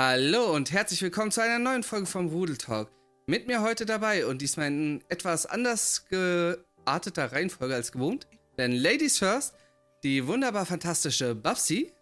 [0.00, 2.88] Hallo und herzlich willkommen zu einer neuen Folge vom Rudel Talk.
[3.26, 8.28] Mit mir heute dabei und diesmal in etwas anders gearteter Reihenfolge als gewohnt.
[8.58, 9.56] Denn Ladies First,
[10.04, 11.92] die wunderbar fantastische Babsi.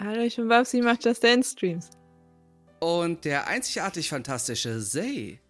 [0.00, 1.90] Hallo, ich bin Babsi, macht Just Dance Streams.
[2.80, 5.42] Und der einzigartig fantastische Zay.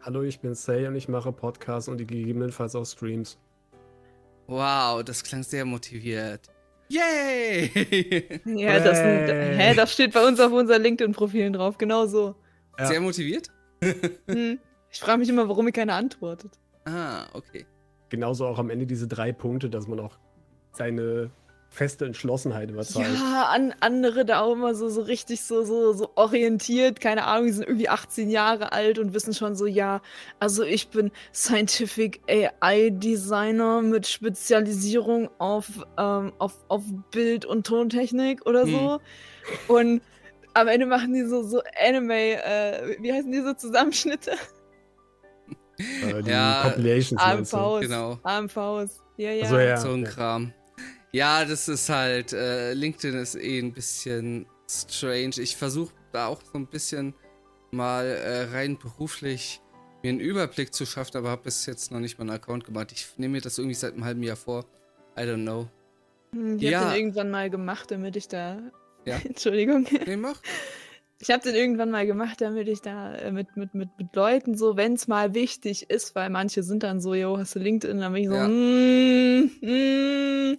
[0.00, 3.36] Hallo, ich bin Say und ich mache Podcasts und gegebenenfalls auch Streams.
[4.46, 6.53] Wow, das klang sehr motiviert.
[6.88, 7.70] Yay!
[8.44, 12.34] ja, das, hä, das steht bei uns auf unseren LinkedIn-Profilen drauf, genau so.
[12.78, 12.86] Ja.
[12.86, 13.48] Sehr motiviert?
[14.26, 14.58] hm.
[14.90, 16.52] Ich frage mich immer, warum mir keiner antwortet.
[16.84, 17.66] Ah, okay.
[18.10, 20.18] Genauso auch am Ende diese drei Punkte, dass man auch
[20.72, 21.30] seine
[21.74, 23.08] feste Entschlossenheit überzeugt.
[23.12, 27.46] Ja, an, andere da auch immer so, so richtig so, so, so orientiert, keine Ahnung,
[27.46, 30.00] die sind irgendwie 18 Jahre alt und wissen schon so, ja,
[30.38, 35.66] also ich bin Scientific AI Designer mit Spezialisierung auf,
[35.98, 38.92] ähm, auf, auf Bild- und Tontechnik oder so.
[38.92, 38.98] Hm.
[39.66, 40.02] Und
[40.54, 44.32] am Ende machen die so, so Anime, äh, wie heißen diese Zusammenschnitte?
[45.78, 47.20] Äh, die ja, Compilations.
[47.20, 47.80] AMVs.
[47.80, 48.18] Genau.
[48.22, 49.02] AMVs.
[49.16, 49.42] Ja, ja.
[49.42, 49.76] Also, ja.
[49.76, 50.52] So ein Kram.
[51.14, 55.34] Ja, das ist halt, äh, LinkedIn ist eh ein bisschen strange.
[55.38, 57.14] Ich versuche da auch so ein bisschen
[57.70, 59.60] mal äh, rein beruflich
[60.02, 62.90] mir einen Überblick zu schaffen, aber habe bis jetzt noch nicht mal einen Account gemacht.
[62.90, 64.64] Ich nehme mir das irgendwie seit einem halben Jahr vor.
[65.16, 65.68] I don't know.
[66.32, 66.80] Hm, ich ja.
[66.80, 68.60] habe den irgendwann mal gemacht, damit ich da.
[69.04, 69.20] Ja.
[69.24, 69.86] Entschuldigung.
[70.06, 70.42] Nee, mach.
[71.20, 74.56] Ich habe den irgendwann mal gemacht, damit ich da äh, mit, mit, mit, mit Leuten
[74.56, 78.00] so, wenn es mal wichtig ist, weil manche sind dann so, yo, hast du LinkedIn?
[78.00, 78.48] Dann bin ich so, ja.
[78.48, 80.58] mm, mm,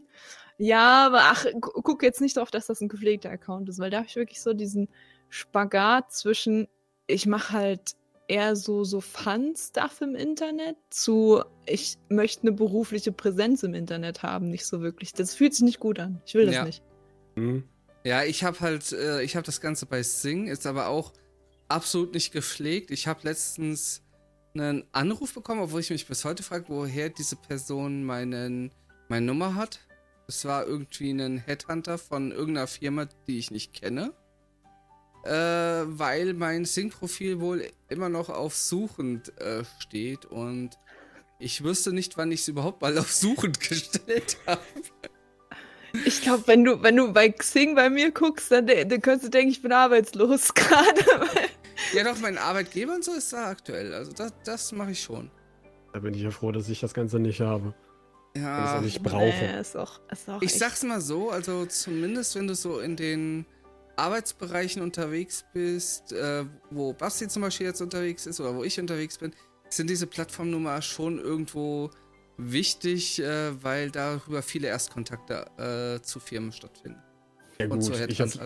[0.58, 3.98] ja, aber ach, guck jetzt nicht darauf, dass das ein gepflegter Account ist, weil da
[3.98, 4.88] habe ich wirklich so diesen
[5.30, 6.68] Spagat zwischen,
[7.08, 7.96] ich mache halt
[8.28, 14.50] eher so, so Fun-Stuff im Internet zu, ich möchte eine berufliche Präsenz im Internet haben,
[14.50, 15.14] nicht so wirklich.
[15.14, 16.22] Das fühlt sich nicht gut an.
[16.26, 16.66] Ich will das ja.
[16.66, 16.84] nicht.
[17.36, 17.64] Mhm.
[18.04, 21.12] Ja, ich habe halt, äh, ich habe das Ganze bei Sing, ist aber auch
[21.68, 22.92] absolut nicht gepflegt.
[22.92, 24.04] Ich habe letztens
[24.54, 28.72] einen Anruf bekommen, obwohl ich mich bis heute frage, woher diese Person meinen,
[29.10, 29.80] meine Nummer hat.
[30.28, 34.14] Es war irgendwie ein Headhunter von irgendeiner Firma, die ich nicht kenne.
[35.24, 40.78] Äh, weil mein Sing-Profil wohl immer noch auf suchend äh, steht und
[41.40, 44.62] ich wüsste nicht, wann ich es überhaupt mal auf suchend gestellt habe.
[46.06, 49.30] Ich glaube, wenn du, wenn du bei Xing bei mir guckst, dann, dann könntest du
[49.30, 51.02] denken, ich bin arbeitslos gerade.
[51.94, 53.94] ja, doch, mein Arbeitgeber und so ist da aktuell.
[53.94, 55.32] Also das, das mache ich schon.
[55.94, 57.74] Da bin ich ja froh, dass ich das Ganze nicht habe.
[58.38, 59.24] Ja, ich brauche.
[59.24, 62.96] Nee, ist auch, ist auch ich sag's mal so, also zumindest wenn du so in
[62.96, 63.46] den
[63.96, 69.18] Arbeitsbereichen unterwegs bist, äh, wo Basti zum Beispiel jetzt unterwegs ist oder wo ich unterwegs
[69.18, 69.34] bin,
[69.70, 71.92] sind diese Plattformen nun mal schon irgendwo
[72.38, 77.00] wichtig, äh, weil darüber viele Erstkontakte äh, zu Firmen stattfinden.
[77.60, 78.38] Ja gut, ich als,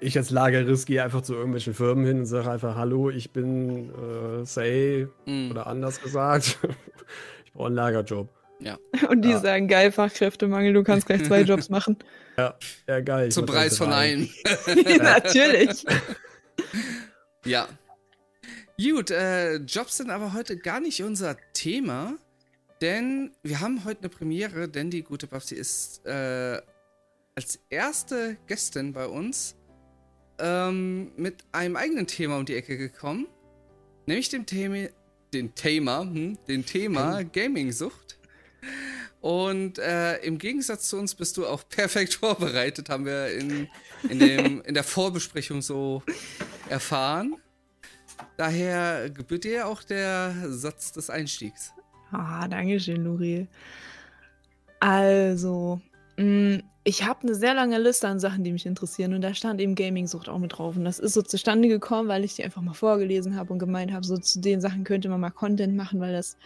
[0.00, 3.90] ich als Lagerist gehe einfach zu irgendwelchen Firmen hin und sage einfach, hallo, ich bin
[3.90, 5.52] äh, Say mm.
[5.52, 6.58] oder anders gesagt,
[7.44, 8.28] ich brauche einen Lagerjob.
[8.60, 8.78] Ja.
[9.08, 9.40] Und die ja.
[9.40, 11.98] sagen, geil, Fachkräftemangel, du kannst gleich zwei Jobs machen.
[12.36, 12.54] Ja,
[12.88, 13.30] ja geil.
[13.30, 14.28] Zum Preis von einem.
[14.98, 15.84] Natürlich.
[17.44, 17.68] ja.
[18.80, 22.14] Gut, äh, Jobs sind aber heute gar nicht unser Thema,
[22.80, 26.60] denn wir haben heute eine Premiere, denn die gute Babsi ist äh,
[27.36, 29.54] als erste Gästin bei uns
[30.38, 33.28] ähm, mit einem eigenen Thema um die Ecke gekommen,
[34.06, 34.88] nämlich dem Thema,
[35.32, 38.18] den Thema, hm, den Thema Gaming-Sucht.
[39.20, 43.68] Und äh, im Gegensatz zu uns bist du auch perfekt vorbereitet, haben wir in,
[44.08, 46.02] in, dem, in der Vorbesprechung so
[46.68, 47.36] erfahren.
[48.36, 51.72] Daher gebührt dir auch der Satz des Einstiegs.
[52.12, 53.48] Ah, danke schön, Luri.
[54.78, 55.80] Also,
[56.16, 56.24] mh,
[56.56, 59.58] mm, ich habe eine sehr lange Liste an Sachen, die mich interessieren und da stand
[59.58, 60.76] eben Gaming-Sucht auch mit drauf.
[60.76, 63.90] Und das ist so zustande gekommen, weil ich die einfach mal vorgelesen habe und gemeint
[63.90, 66.36] habe, so zu den Sachen könnte man mal Content machen, weil das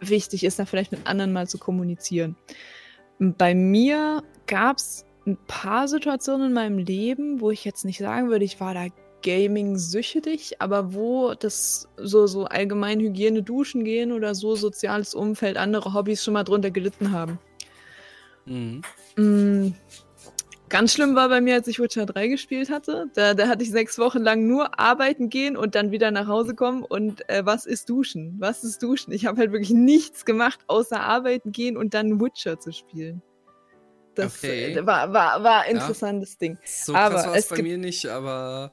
[0.00, 2.36] wichtig ist, da vielleicht mit anderen mal zu kommunizieren.
[3.18, 8.30] Bei mir gab es ein paar Situationen in meinem Leben, wo ich jetzt nicht sagen
[8.30, 8.86] würde, ich war da
[9.22, 15.92] Gaming-süchtig, aber wo das so, so allgemein Hygiene, Duschen gehen oder so soziales Umfeld, andere
[15.92, 17.38] Hobbys schon mal drunter gelitten haben.
[18.46, 18.82] Mhm.
[19.16, 19.74] Mm,
[20.68, 23.10] Ganz schlimm war bei mir, als ich Witcher 3 gespielt hatte.
[23.14, 26.54] Da, da hatte ich sechs Wochen lang nur arbeiten gehen und dann wieder nach Hause
[26.54, 28.36] kommen und äh, was ist duschen?
[28.38, 29.12] Was ist duschen?
[29.12, 33.22] Ich habe halt wirklich nichts gemacht, außer arbeiten gehen und dann Witcher zu spielen.
[34.14, 34.72] Das okay.
[34.72, 36.48] äh, war, war, war ein interessantes ja.
[36.48, 36.58] Ding.
[36.64, 38.72] So aber krass es bei mir nicht, aber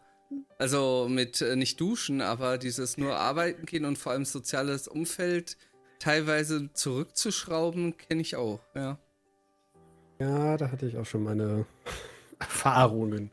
[0.58, 5.58] also mit äh, nicht duschen, aber dieses nur arbeiten gehen und vor allem soziales Umfeld
[6.00, 9.00] teilweise zurückzuschrauben, kenne ich auch, ja.
[10.20, 11.66] Ja, da hatte ich auch schon meine
[12.40, 13.32] Erfahrungen.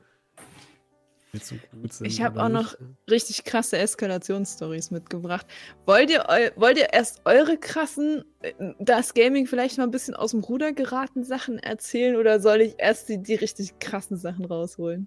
[1.32, 2.06] gut sind.
[2.06, 2.75] Ich habe auch noch
[3.08, 5.46] richtig krasse Eskalationsstories mitgebracht.
[5.87, 6.25] Wollt ihr,
[6.56, 10.73] wollt ihr erst eure krassen, äh, das Gaming vielleicht mal ein bisschen aus dem Ruder
[10.73, 15.06] geraten Sachen erzählen oder soll ich erst die, die richtig krassen Sachen rausholen?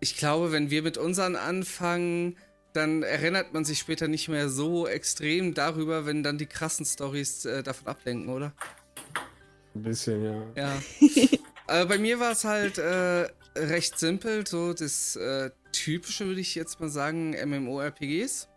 [0.00, 2.36] Ich glaube, wenn wir mit unseren anfangen,
[2.74, 7.46] dann erinnert man sich später nicht mehr so extrem darüber, wenn dann die krassen Stories
[7.46, 8.52] äh, davon ablenken, oder?
[9.76, 10.42] Ein bisschen, ja.
[10.56, 10.82] Ja.
[11.82, 16.54] äh, bei mir war es halt äh, recht simpel, so das äh, typische würde ich
[16.54, 18.48] jetzt mal sagen, MMORPGs.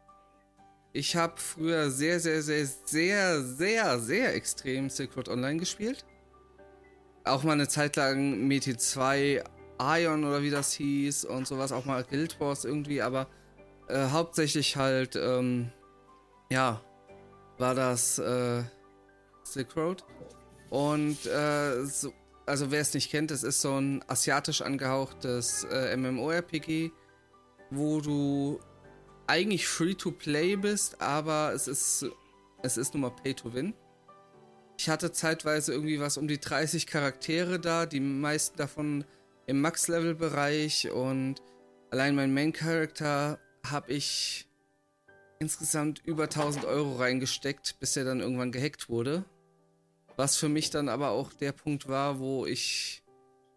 [0.94, 6.06] Ich habe früher sehr, sehr, sehr, sehr, sehr, sehr extrem Silk Road Online gespielt.
[7.26, 9.44] Auch mal eine Zeit lang Meti 2,
[9.82, 13.28] Ion oder wie das hieß und sowas, auch mal Guild Wars irgendwie, aber
[13.90, 15.70] äh, hauptsächlich halt, ähm,
[16.50, 16.82] ja,
[17.58, 18.64] war das äh,
[19.44, 20.06] Silk Road.
[20.70, 22.14] Und äh, so,
[22.46, 26.92] also wer es nicht kennt, es ist so ein asiatisch angehauchtes äh, MMORPG,
[27.70, 28.60] wo du
[29.28, 32.06] eigentlich Free-to-Play bist, aber es ist,
[32.64, 33.74] es ist nun mal Pay-to-Win.
[34.78, 39.06] Ich hatte zeitweise irgendwie was um die 30 Charaktere da, die meisten davon
[39.46, 41.42] im Max-Level-Bereich und
[41.92, 44.48] allein mein Main-Character habe ich
[45.40, 49.26] insgesamt über 1000 Euro reingesteckt, bis er dann irgendwann gehackt wurde.
[50.20, 53.06] Was für mich dann aber auch der Punkt war, wo ich,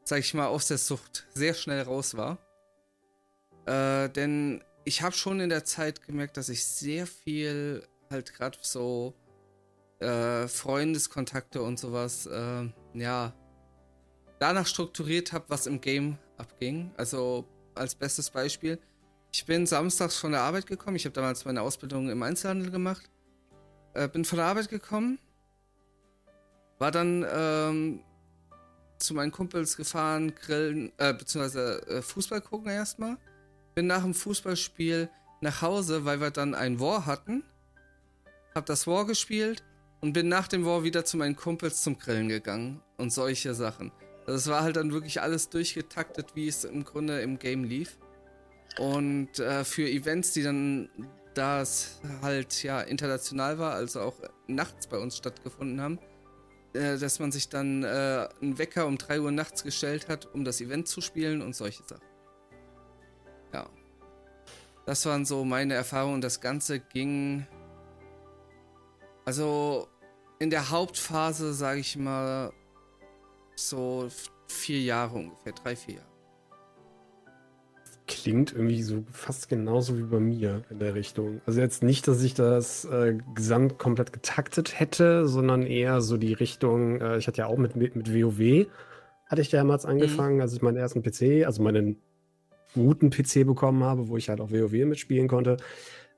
[0.04, 2.38] sag ich mal, aus der Sucht sehr schnell raus war.
[3.66, 8.58] Äh, denn ich habe schon in der Zeit gemerkt, dass ich sehr viel halt gerade
[8.60, 9.12] so
[9.98, 13.34] äh, Freundeskontakte und sowas, äh, ja,
[14.38, 16.92] danach strukturiert habe, was im Game abging.
[16.96, 17.44] Also
[17.74, 18.78] als bestes Beispiel,
[19.32, 20.94] ich bin samstags von der Arbeit gekommen.
[20.94, 23.10] Ich habe damals meine Ausbildung im Einzelhandel gemacht.
[23.94, 25.18] Äh, bin von der Arbeit gekommen,
[26.82, 28.00] war dann ähm,
[28.98, 33.18] zu meinen Kumpels gefahren, grillen, äh, beziehungsweise äh, Fußball gucken erstmal.
[33.76, 35.08] Bin nach dem Fußballspiel
[35.40, 37.44] nach Hause, weil wir dann ein War hatten.
[38.52, 39.62] Hab das War gespielt
[40.00, 43.92] und bin nach dem War wieder zu meinen Kumpels zum Grillen gegangen und solche Sachen.
[44.26, 47.96] Es war halt dann wirklich alles durchgetaktet, wie es im Grunde im Game lief.
[48.76, 50.88] Und äh, für Events, die dann,
[51.34, 54.16] da es halt ja international war, also auch
[54.48, 56.00] nachts bei uns stattgefunden haben,
[56.74, 60.44] äh, dass man sich dann äh, einen Wecker um 3 Uhr nachts gestellt hat, um
[60.44, 62.06] das Event zu spielen und solche Sachen.
[63.52, 63.68] Ja.
[64.86, 66.20] Das waren so meine Erfahrungen.
[66.20, 67.46] Das Ganze ging.
[69.24, 69.88] Also
[70.38, 72.52] in der Hauptphase, sage ich mal,
[73.54, 74.08] so
[74.48, 76.11] vier Jahre ungefähr, drei, vier Jahre
[78.12, 81.40] klingt irgendwie so fast genauso wie bei mir in der Richtung.
[81.46, 86.32] Also jetzt nicht, dass ich das äh, gesamt komplett getaktet hätte, sondern eher so die
[86.32, 88.66] Richtung, äh, ich hatte ja auch mit, mit, mit WoW,
[89.26, 89.90] hatte ich damals mhm.
[89.90, 90.42] angefangen, mhm.
[90.42, 91.96] als ich meinen ersten PC, also meinen
[92.74, 95.56] guten PC bekommen habe, wo ich halt auch WoW mitspielen konnte.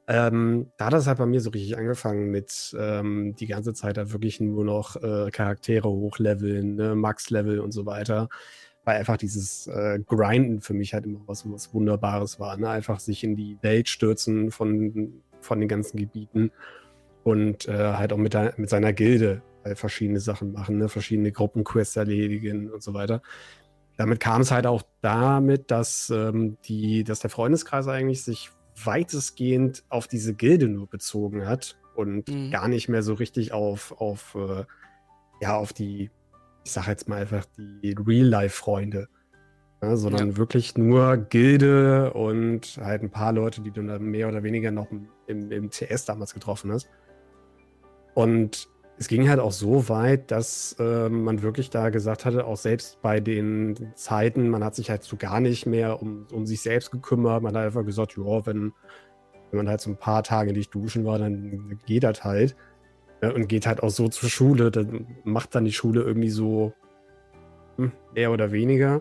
[0.06, 3.96] Ähm, da hat das halt bei mir so richtig angefangen mit ähm, die ganze Zeit
[3.96, 8.28] da wirklich nur noch äh, Charaktere hochleveln, ne, Max-Level und so weiter
[8.84, 12.56] weil einfach dieses äh, Grinden für mich halt immer was, was Wunderbares war.
[12.56, 12.68] Ne?
[12.68, 16.50] Einfach sich in die Welt stürzen von, von den ganzen Gebieten
[17.22, 20.88] und äh, halt auch mit, der, mit seiner Gilde halt verschiedene Sachen machen, ne?
[20.88, 23.22] verschiedene Gruppenquests erledigen und so weiter.
[23.96, 28.50] Damit kam es halt auch damit, dass, ähm, die, dass der Freundeskreis eigentlich sich
[28.82, 32.50] weitestgehend auf diese Gilde nur bezogen hat und mhm.
[32.50, 34.64] gar nicht mehr so richtig auf, auf, äh,
[35.40, 36.10] ja, auf die
[36.64, 39.08] ich sag jetzt mal einfach die Real-Life-Freunde.
[39.82, 40.36] Ja, sondern ja.
[40.38, 44.88] wirklich nur Gilde und halt ein paar Leute, die du dann mehr oder weniger noch
[45.26, 46.88] im, im TS damals getroffen hast.
[48.14, 52.56] Und es ging halt auch so weit, dass äh, man wirklich da gesagt hatte, auch
[52.56, 56.62] selbst bei den Zeiten, man hat sich halt so gar nicht mehr um, um sich
[56.62, 57.42] selbst gekümmert.
[57.42, 58.72] Man hat einfach gesagt, ja, wenn,
[59.50, 62.56] wenn man halt so ein paar Tage nicht duschen war, dann geht das halt.
[63.24, 64.70] Ja, und geht halt auch so zur Schule.
[64.70, 66.74] Dann macht dann die Schule irgendwie so
[67.76, 69.00] hm, mehr oder weniger.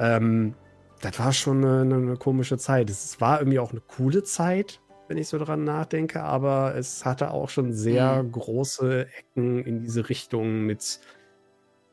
[0.00, 0.56] Ähm,
[1.00, 2.90] das war schon eine, eine, komische Zeit.
[2.90, 7.30] Es war irgendwie auch eine coole Zeit, wenn ich so dran nachdenke, aber es hatte
[7.30, 8.32] auch schon sehr mhm.
[8.32, 10.98] große Ecken in diese Richtung mit,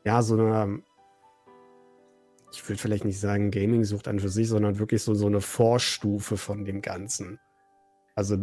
[0.04, 0.80] ja, so einer,
[2.52, 6.36] ich würde vielleicht nicht sagen Gaming-Sucht an für sich, sondern wirklich so, so eine Vorstufe
[6.36, 7.38] von dem Ganzen.
[8.16, 8.36] Also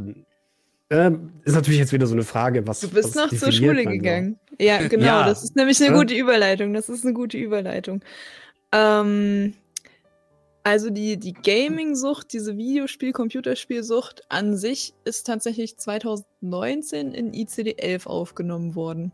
[0.90, 2.82] ähm, ist natürlich jetzt wieder so eine Frage, was.
[2.82, 4.40] Du bist was noch zur Schule gegangen.
[4.60, 5.06] Ja, genau.
[5.06, 5.26] ja.
[5.26, 6.74] Das ist nämlich eine gute Überleitung.
[6.74, 8.02] Das ist eine gute Überleitung.
[8.72, 9.54] Ähm,
[10.64, 19.12] also die, die Gaming-Sucht, diese Videospiel-Computerspielsucht an sich ist tatsächlich 2019 in ICD-11 aufgenommen worden.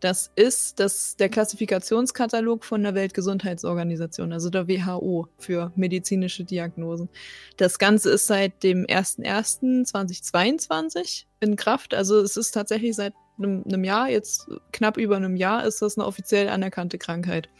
[0.00, 7.10] Das ist das, der Klassifikationskatalog von der Weltgesundheitsorganisation, also der WHO für medizinische Diagnosen.
[7.58, 11.92] Das Ganze ist seit dem 01.01.2022 in Kraft.
[11.92, 15.98] Also es ist tatsächlich seit einem, einem, Jahr, jetzt knapp über einem Jahr, ist das
[15.98, 17.50] eine offiziell anerkannte Krankheit.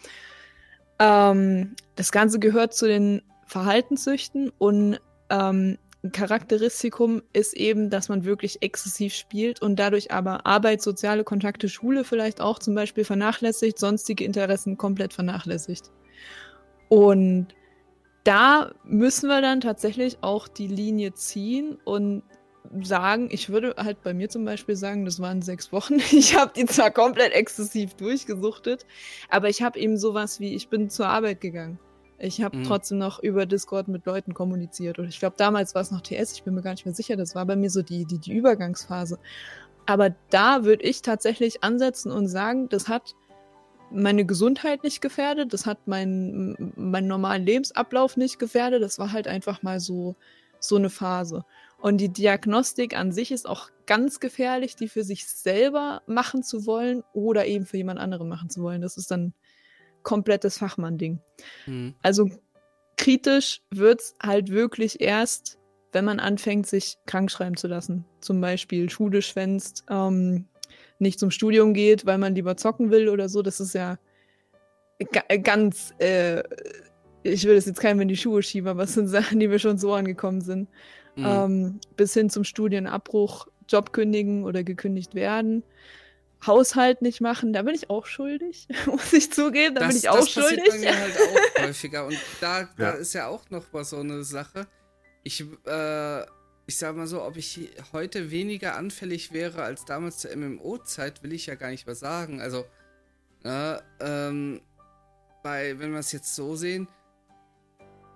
[0.99, 8.25] Ähm, das Ganze gehört zu den Verhaltenssüchten und ähm, ein Charakteristikum ist eben, dass man
[8.25, 13.79] wirklich exzessiv spielt und dadurch aber Arbeit, soziale Kontakte, Schule vielleicht auch zum Beispiel vernachlässigt,
[13.79, 15.91] sonstige Interessen komplett vernachlässigt.
[16.89, 17.49] Und
[18.25, 22.23] da müssen wir dann tatsächlich auch die Linie ziehen und
[22.83, 25.99] sagen, ich würde halt bei mir zum Beispiel sagen, das waren sechs Wochen.
[26.13, 28.87] Ich habe die zwar komplett exzessiv durchgesuchtet,
[29.29, 31.79] aber ich habe eben sowas wie, ich bin zur Arbeit gegangen.
[32.21, 32.65] Ich habe mhm.
[32.65, 34.99] trotzdem noch über Discord mit Leuten kommuniziert.
[34.99, 37.17] Und ich glaube, damals war es noch TS, ich bin mir gar nicht mehr sicher.
[37.17, 39.19] Das war bei mir so die, die, die Übergangsphase.
[39.87, 43.15] Aber da würde ich tatsächlich ansetzen und sagen, das hat
[43.91, 48.83] meine Gesundheit nicht gefährdet, das hat meinen, meinen normalen Lebensablauf nicht gefährdet.
[48.83, 50.15] Das war halt einfach mal so,
[50.61, 51.45] so eine Phase.
[51.79, 56.67] Und die Diagnostik an sich ist auch ganz gefährlich, die für sich selber machen zu
[56.67, 58.83] wollen oder eben für jemand anderen machen zu wollen.
[58.83, 59.33] Das ist dann
[60.03, 61.21] komplettes Fachmann-Ding.
[61.67, 61.95] Mhm.
[62.03, 62.31] Also
[62.97, 65.59] kritisch wird es halt wirklich erst,
[65.93, 68.05] wenn man anfängt, sich krank schreiben zu lassen.
[68.21, 70.47] Zum Beispiel Schule schwänzt, ähm,
[70.99, 73.43] nicht zum Studium geht, weil man lieber zocken will oder so.
[73.43, 73.99] Das ist ja
[75.43, 76.43] ganz, äh,
[77.23, 79.59] ich will das jetzt keinem in die Schuhe schieben, aber es sind Sachen, die mir
[79.59, 80.69] schon so angekommen sind.
[81.17, 81.27] Mhm.
[81.27, 85.63] Ähm, bis hin zum Studienabbruch, Job kündigen oder gekündigt werden.
[86.47, 90.09] Haushalt nicht machen, da bin ich auch schuldig, muss ich zugeben, da das, bin ich
[90.09, 90.65] auch das schuldig.
[90.65, 92.91] Das passiert bei mir halt auch häufiger und da, da ja.
[92.93, 94.67] ist ja auch noch mal so eine Sache.
[95.23, 96.21] Ich, äh,
[96.67, 101.33] ich sag mal so, ob ich heute weniger anfällig wäre als damals zur MMO-Zeit, will
[101.33, 102.41] ich ja gar nicht mehr sagen.
[102.41, 102.65] Also,
[103.45, 104.63] äh, ähm,
[105.43, 106.89] bei, wenn wir es jetzt so sehen,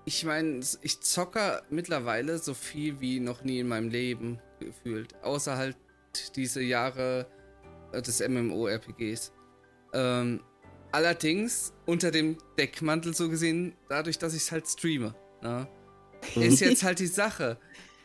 [0.07, 5.15] ich meine, ich zocke mittlerweile so viel wie noch nie in meinem Leben gefühlt.
[5.23, 5.77] Außer halt
[6.37, 7.27] diese Jahre
[8.01, 9.33] des MMORPGs.
[9.93, 10.41] Ähm,
[10.93, 15.15] allerdings unter dem Deckmantel so gesehen, dadurch, dass ich es halt streame.
[15.43, 15.69] Ne?
[16.37, 17.59] Ist jetzt halt die Sache.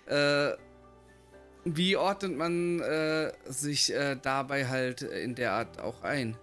[0.06, 0.52] Äh,
[1.66, 6.38] wie ordnet man äh, sich äh, dabei halt in der Art auch ein?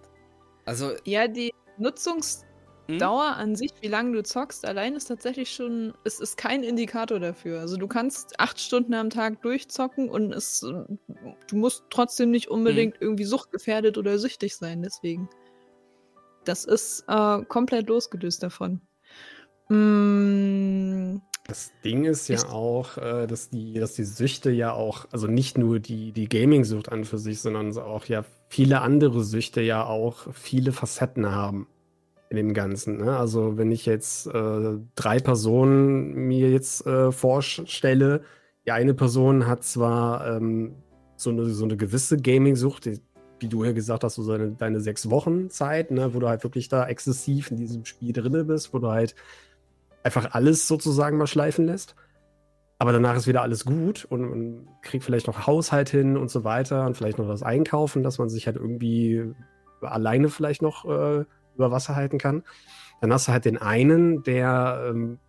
[0.65, 0.95] Also.
[1.05, 2.45] Ja, die Nutzungs
[2.87, 2.99] hm?
[2.99, 7.19] Dauer an sich, wie lange du zockst, allein ist tatsächlich schon, es ist kein Indikator
[7.19, 7.59] dafür.
[7.59, 12.95] Also du kannst acht Stunden am Tag durchzocken und es, du musst trotzdem nicht unbedingt
[12.95, 13.01] hm.
[13.01, 15.29] irgendwie suchtgefährdet oder süchtig sein, deswegen.
[16.45, 18.79] Das ist äh, komplett losgelöst davon.
[19.67, 25.27] Mm, das Ding ist ja auch, äh, dass, die, dass die Süchte ja auch, also
[25.27, 29.85] nicht nur die, die Gaming-Sucht an für sich, sondern auch ja viele andere Süchte ja
[29.85, 31.67] auch viele Facetten haben
[32.29, 32.97] in dem Ganzen.
[32.97, 33.17] Ne?
[33.17, 38.21] Also wenn ich jetzt äh, drei Personen mir jetzt äh, vorstelle,
[38.65, 40.75] die eine Person hat zwar ähm,
[41.15, 42.89] so, eine, so eine gewisse Gaming-Sucht,
[43.39, 46.43] wie du ja gesagt hast, so seine, deine sechs Wochen Zeit, ne, wo du halt
[46.43, 49.15] wirklich da exzessiv in diesem Spiel drin bist, wo du halt
[50.03, 51.95] einfach alles sozusagen mal schleifen lässt.
[52.79, 56.43] Aber danach ist wieder alles gut und man kriegt vielleicht noch Haushalt hin und so
[56.43, 59.33] weiter und vielleicht noch das Einkaufen, dass man sich halt irgendwie
[59.81, 61.25] alleine vielleicht noch äh,
[61.57, 62.43] über Wasser halten kann.
[63.01, 65.19] Dann hast du halt den einen, der ähm,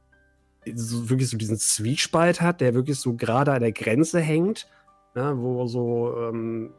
[0.74, 4.68] so wirklich so diesen Zwiespalt hat, der wirklich so gerade an der Grenze hängt,
[5.14, 6.70] ne, wo so, ähm,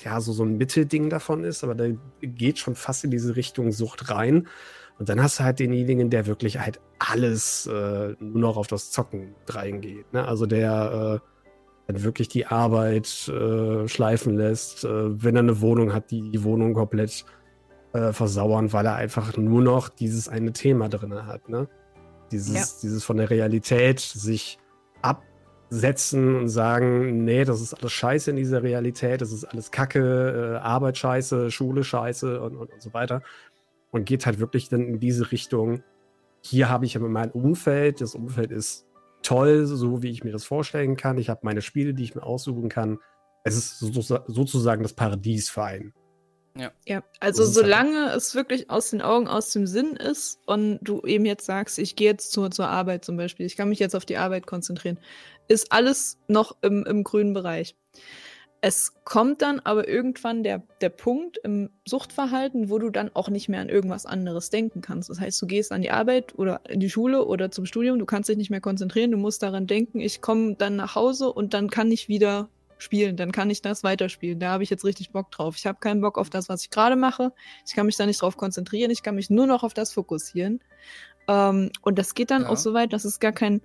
[0.00, 3.72] ja, so, so ein Mittelding davon ist, aber der geht schon fast in diese Richtung
[3.72, 4.48] Sucht rein.
[4.98, 8.90] Und dann hast du halt denjenigen, der wirklich halt alles äh, nur noch auf das
[8.90, 10.10] Zocken reingeht.
[10.12, 10.26] Ne?
[10.26, 11.26] Also der äh,
[11.86, 16.42] dann wirklich die Arbeit äh, schleifen lässt, äh, wenn er eine Wohnung hat, die die
[16.42, 17.24] Wohnung komplett
[17.96, 21.48] äh, versauern, weil er einfach nur noch dieses eine Thema drin hat.
[21.48, 21.68] Ne?
[22.30, 22.64] Dieses, ja.
[22.82, 24.58] dieses von der Realität sich
[25.00, 30.56] absetzen und sagen, nee, das ist alles scheiße in dieser Realität, das ist alles Kacke,
[30.56, 33.22] äh, Arbeit scheiße, Schule scheiße und, und, und so weiter.
[33.90, 35.82] Und geht halt wirklich dann in diese Richtung,
[36.42, 38.86] hier habe ich aber mein Umfeld, das Umfeld ist
[39.22, 41.18] toll, so wie ich mir das vorstellen kann.
[41.18, 42.98] Ich habe meine Spiele, die ich mir aussuchen kann.
[43.42, 45.94] Es ist sozusagen das Paradies für einen.
[46.58, 46.72] Ja.
[46.86, 51.02] ja, also solange halt es wirklich aus den Augen, aus dem Sinn ist und du
[51.02, 53.94] eben jetzt sagst, ich gehe jetzt zur, zur Arbeit zum Beispiel, ich kann mich jetzt
[53.94, 54.98] auf die Arbeit konzentrieren,
[55.48, 57.74] ist alles noch im, im grünen Bereich.
[58.62, 63.48] Es kommt dann aber irgendwann der, der Punkt im Suchtverhalten, wo du dann auch nicht
[63.48, 65.10] mehr an irgendwas anderes denken kannst.
[65.10, 68.06] Das heißt, du gehst an die Arbeit oder in die Schule oder zum Studium, du
[68.06, 71.54] kannst dich nicht mehr konzentrieren, du musst daran denken, ich komme dann nach Hause und
[71.54, 74.38] dann kann ich wieder spielen, dann kann ich das weiterspielen.
[74.38, 75.56] Da habe ich jetzt richtig Bock drauf.
[75.56, 77.32] Ich habe keinen Bock auf das, was ich gerade mache.
[77.66, 78.90] Ich kann mich da nicht drauf konzentrieren.
[78.90, 80.60] Ich kann mich nur noch auf das fokussieren.
[81.28, 82.48] Ähm, und das geht dann Ja.
[82.48, 83.60] auch so weit, dass es gar kein,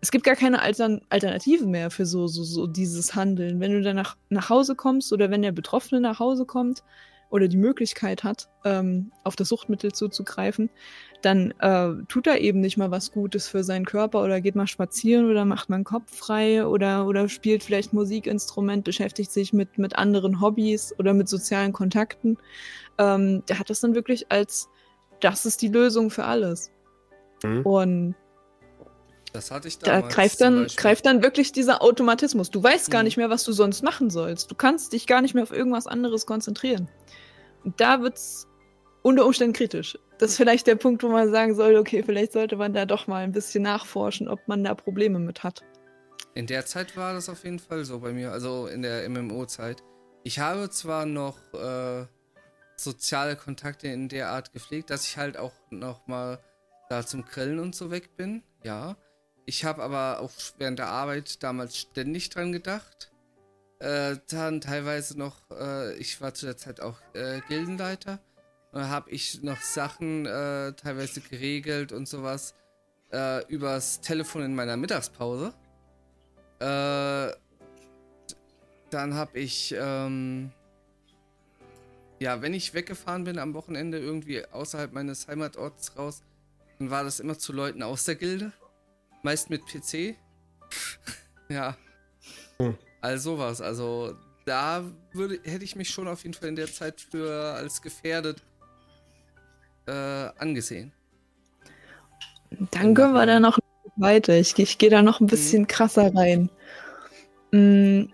[0.00, 3.60] es gibt gar keine Altern Alternativen mehr für so, so, so dieses Handeln.
[3.60, 6.82] Wenn du dann nach, nach Hause kommst oder wenn der Betroffene nach Hause kommt
[7.30, 10.68] oder die Möglichkeit hat, ähm, auf das Suchtmittel zuzugreifen,
[11.22, 14.66] dann äh, tut er eben nicht mal was Gutes für seinen Körper oder geht mal
[14.66, 19.78] spazieren oder macht mal einen Kopf frei oder, oder spielt vielleicht Musikinstrument, beschäftigt sich mit,
[19.78, 22.38] mit anderen Hobbys oder mit sozialen Kontakten.
[22.98, 24.68] Ähm, der hat das dann wirklich als,
[25.20, 26.70] das ist die Lösung für alles.
[27.42, 27.62] Mhm.
[27.62, 28.14] Und
[29.32, 30.14] Das hatte ich da damals.
[30.14, 32.50] greift zum dann, greift dann wirklich dieser Automatismus.
[32.50, 33.04] Du weißt gar Mhm.
[33.06, 34.50] nicht mehr, was du sonst machen sollst.
[34.50, 36.88] Du kannst dich gar nicht mehr auf irgendwas anderes konzentrieren.
[37.64, 38.46] Und da wird's
[39.02, 39.98] unter Umständen kritisch.
[40.22, 43.08] Das ist vielleicht der Punkt, wo man sagen soll, okay, vielleicht sollte man da doch
[43.08, 45.64] mal ein bisschen nachforschen, ob man da Probleme mit hat.
[46.36, 49.82] In der Zeit war das auf jeden Fall so bei mir, also in der MMO-Zeit.
[50.22, 52.06] Ich habe zwar noch äh,
[52.76, 56.38] soziale Kontakte in der Art gepflegt, dass ich halt auch noch mal
[56.88, 58.96] da zum Grillen und so weg bin, ja.
[59.44, 63.10] Ich habe aber auch während der Arbeit damals ständig dran gedacht.
[63.80, 68.20] Äh, dann teilweise noch, äh, ich war zu der Zeit auch äh, Gildenleiter.
[68.72, 72.54] Habe ich noch Sachen äh, teilweise geregelt und sowas
[73.12, 75.52] äh, übers Telefon in meiner Mittagspause.
[76.58, 77.32] Äh,
[78.90, 80.52] dann habe ich, ähm,
[82.18, 86.22] ja, wenn ich weggefahren bin am Wochenende irgendwie außerhalb meines Heimatorts raus,
[86.78, 88.52] dann war das immer zu Leuten aus der Gilde.
[89.22, 90.16] Meist mit PC.
[91.48, 91.76] ja.
[93.00, 93.60] Also sowas.
[93.60, 97.82] Also da würde, hätte ich mich schon auf jeden Fall in der Zeit für als
[97.82, 98.42] gefährdet
[99.86, 99.92] äh,
[100.38, 100.92] angesehen.
[102.70, 103.58] Dann können wir da noch
[103.96, 104.36] weiter.
[104.38, 106.50] Ich, ich gehe da noch ein bisschen krasser rein.
[107.50, 108.04] Mm,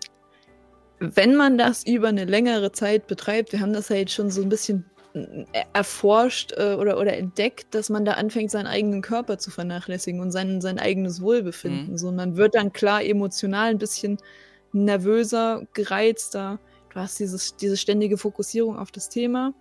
[0.99, 4.43] Wenn man das über eine längere Zeit betreibt, wir haben das ja jetzt schon so
[4.43, 4.85] ein bisschen
[5.15, 10.21] mm, erforscht äh, oder, oder entdeckt, dass man da anfängt, seinen eigenen Körper zu vernachlässigen
[10.21, 11.99] und sein, sein eigenes Wohlbefinden.
[11.99, 14.19] So, man wird dann klar emotional ein bisschen
[14.73, 16.59] nervöser, gereizter.
[16.93, 19.54] Du hast dieses, diese ständige Fokussierung auf das Thema.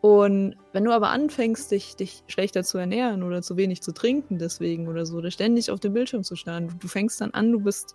[0.00, 4.38] Und wenn du aber anfängst, dich, dich schlechter zu ernähren oder zu wenig zu trinken
[4.38, 7.52] deswegen oder so, oder ständig auf dem Bildschirm zu starren, du, du fängst dann an,
[7.52, 7.94] du bist,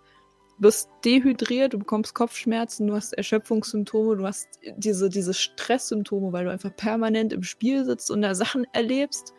[0.58, 6.52] bist dehydriert, du bekommst Kopfschmerzen, du hast Erschöpfungssymptome, du hast diese, diese Stresssymptome, weil du
[6.52, 9.34] einfach permanent im Spiel sitzt und da Sachen erlebst.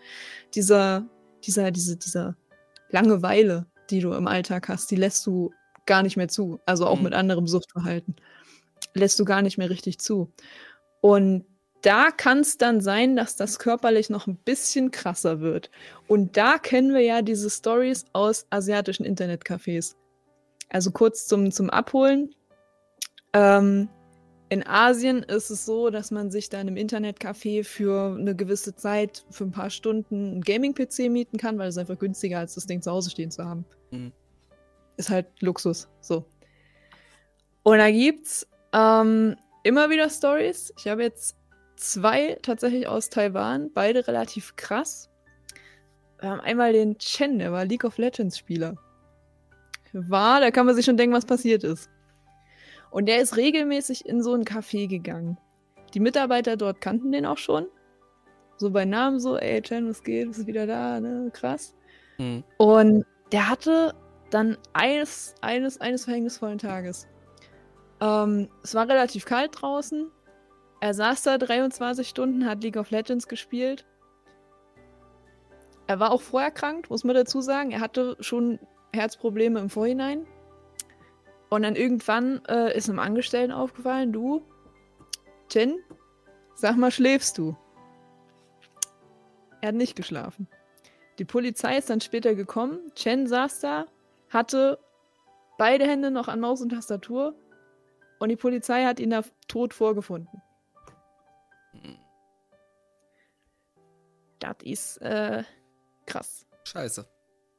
[0.53, 1.07] Dieser,
[1.45, 2.35] dieser, diese, dieser
[2.89, 5.51] Langeweile, die du im Alltag hast, die lässt du
[5.85, 6.59] gar nicht mehr zu.
[6.65, 7.03] Also auch Mhm.
[7.05, 8.17] mit anderem Suchtverhalten.
[8.93, 10.33] Lässt du gar nicht mehr richtig zu.
[10.99, 11.45] Und
[11.81, 15.69] da kann es dann sein, dass das körperlich noch ein bisschen krasser wird.
[16.07, 19.95] Und da kennen wir ja diese Stories aus asiatischen Internetcafés.
[20.69, 22.33] Also kurz zum, zum Abholen.
[23.33, 23.89] Ähm,
[24.49, 29.25] in Asien ist es so, dass man sich dann im Internetcafé für eine gewisse Zeit,
[29.29, 32.81] für ein paar Stunden, einen Gaming-PC mieten kann, weil es einfach günstiger als das Ding
[32.81, 33.65] zu Hause stehen zu haben.
[33.91, 34.13] Mhm.
[34.95, 35.89] Ist halt Luxus.
[35.99, 36.25] So.
[37.63, 40.73] Und da gibt's ähm, immer wieder Stories.
[40.77, 41.35] Ich habe jetzt
[41.77, 45.09] zwei tatsächlich aus Taiwan, beide relativ krass.
[46.19, 48.75] Wir haben einmal den Chen, der war League of Legends Spieler.
[49.93, 51.89] War, da kann man sich schon denken, was passiert ist.
[52.89, 55.37] Und der ist regelmäßig in so ein Café gegangen.
[55.93, 57.67] Die Mitarbeiter dort kannten den auch schon.
[58.57, 60.27] So bei Namen so, ey, Chen, was geht?
[60.27, 60.99] Bist du wieder da?
[60.99, 61.29] Ne?
[61.33, 61.75] Krass.
[62.17, 62.43] Hm.
[62.57, 63.93] Und der hatte
[64.31, 67.07] dann eines, eines, eines verhängnisvollen Tages.
[68.01, 70.11] Ähm, es war relativ kalt draußen.
[70.79, 73.85] Er saß da 23 Stunden, hat League of Legends gespielt.
[75.87, 77.71] Er war auch vorher krank, muss man dazu sagen.
[77.71, 78.59] Er hatte schon
[78.93, 80.27] Herzprobleme im Vorhinein.
[81.49, 84.43] Und dann irgendwann äh, ist einem Angestellten aufgefallen, du,
[85.49, 85.79] Chen,
[86.55, 87.55] sag mal, schläfst du?
[89.61, 90.47] Er hat nicht geschlafen.
[91.19, 92.91] Die Polizei ist dann später gekommen.
[92.95, 93.85] Chen saß da,
[94.29, 94.77] hatte
[95.57, 97.33] beide Hände noch an Maus und Tastatur
[98.19, 100.41] und die Polizei hat ihn da tot vorgefunden.
[104.39, 105.43] Das ist äh,
[106.05, 106.45] krass.
[106.65, 107.07] Scheiße.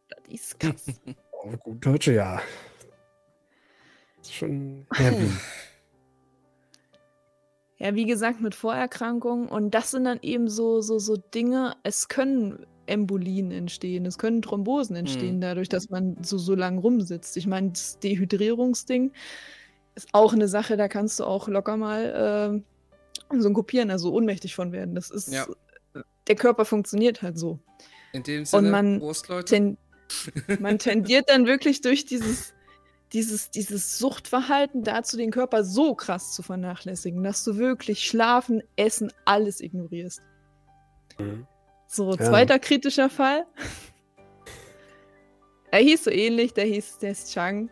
[0.08, 0.86] Das ist krass.
[1.32, 2.40] Auf gut Deutsche, ja.
[4.20, 5.30] Ist schon heavy.
[7.80, 9.48] Ja, wie gesagt, mit Vorerkrankungen.
[9.48, 14.42] Und das sind dann eben so, so, so Dinge, es können Embolien entstehen, es können
[14.42, 15.40] Thrombosen entstehen, Mhm.
[15.42, 17.36] dadurch, dass man so, so lang rumsitzt.
[17.36, 19.12] Ich meine, das Dehydrierungsding
[19.94, 22.60] ist auch eine Sache, da kannst du auch locker mal
[23.32, 24.94] ähm, synkopieren, also ohnmächtig von werden.
[24.94, 25.46] Das ist, Ja.
[26.26, 27.58] der Körper funktioniert halt so.
[28.12, 29.44] In dem Sinne, man Prost, Leute.
[29.44, 29.78] Ten,
[30.60, 32.54] man tendiert dann wirklich durch dieses,
[33.12, 39.12] dieses, dieses Suchtverhalten dazu, den Körper so krass zu vernachlässigen, dass du wirklich Schlafen, Essen,
[39.24, 40.20] alles ignorierst.
[41.18, 41.46] Mhm.
[41.86, 42.18] So, ja.
[42.18, 43.46] zweiter kritischer Fall.
[45.70, 47.70] er hieß so ähnlich, der hieß, der ist Chang.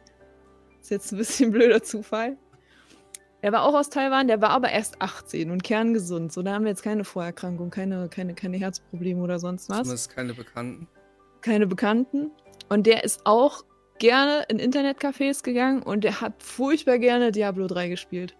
[0.80, 2.36] Ist jetzt ein bisschen blöder Zufall.
[3.42, 6.32] Er war auch aus Taiwan, der war aber erst 18 und kerngesund.
[6.32, 9.78] So, da haben wir jetzt keine Vorerkrankung, keine, keine, keine Herzprobleme oder sonst was.
[9.78, 10.88] Zumindest keine Bekannten.
[11.42, 12.30] Keine Bekannten.
[12.68, 13.64] Und der ist auch
[13.98, 18.36] gerne in Internetcafés gegangen und der hat furchtbar gerne Diablo 3 gespielt.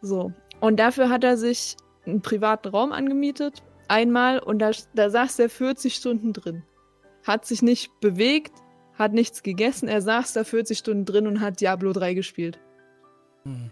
[0.00, 0.32] So.
[0.60, 1.76] Und dafür hat er sich
[2.06, 6.62] einen privaten Raum angemietet, einmal, und da, da saß er 40 Stunden drin.
[7.26, 8.52] Hat sich nicht bewegt,
[8.94, 12.58] hat nichts gegessen, er saß da 40 Stunden drin und hat Diablo 3 gespielt.
[13.44, 13.70] Hm.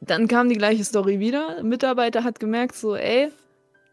[0.00, 1.58] Dann kam die gleiche Story wieder.
[1.58, 3.30] Ein Mitarbeiter hat gemerkt, so, ey,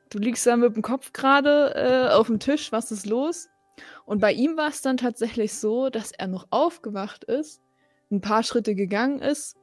[0.09, 3.49] du liegst da mit dem Kopf gerade äh, auf dem Tisch, was ist los?
[4.05, 7.61] Und bei ihm war es dann tatsächlich so, dass er noch aufgewacht ist,
[8.09, 9.57] ein paar Schritte gegangen ist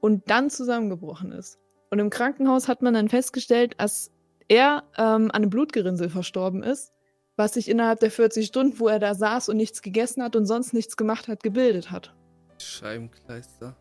[0.00, 1.58] und dann zusammengebrochen ist.
[1.90, 4.10] Und im Krankenhaus hat man dann festgestellt, dass
[4.48, 6.92] er ähm, an einem Blutgerinnsel verstorben ist,
[7.36, 10.46] was sich innerhalb der 40 Stunden, wo er da saß und nichts gegessen hat und
[10.46, 12.14] sonst nichts gemacht hat, gebildet hat.
[12.58, 13.76] Scheibenkleister.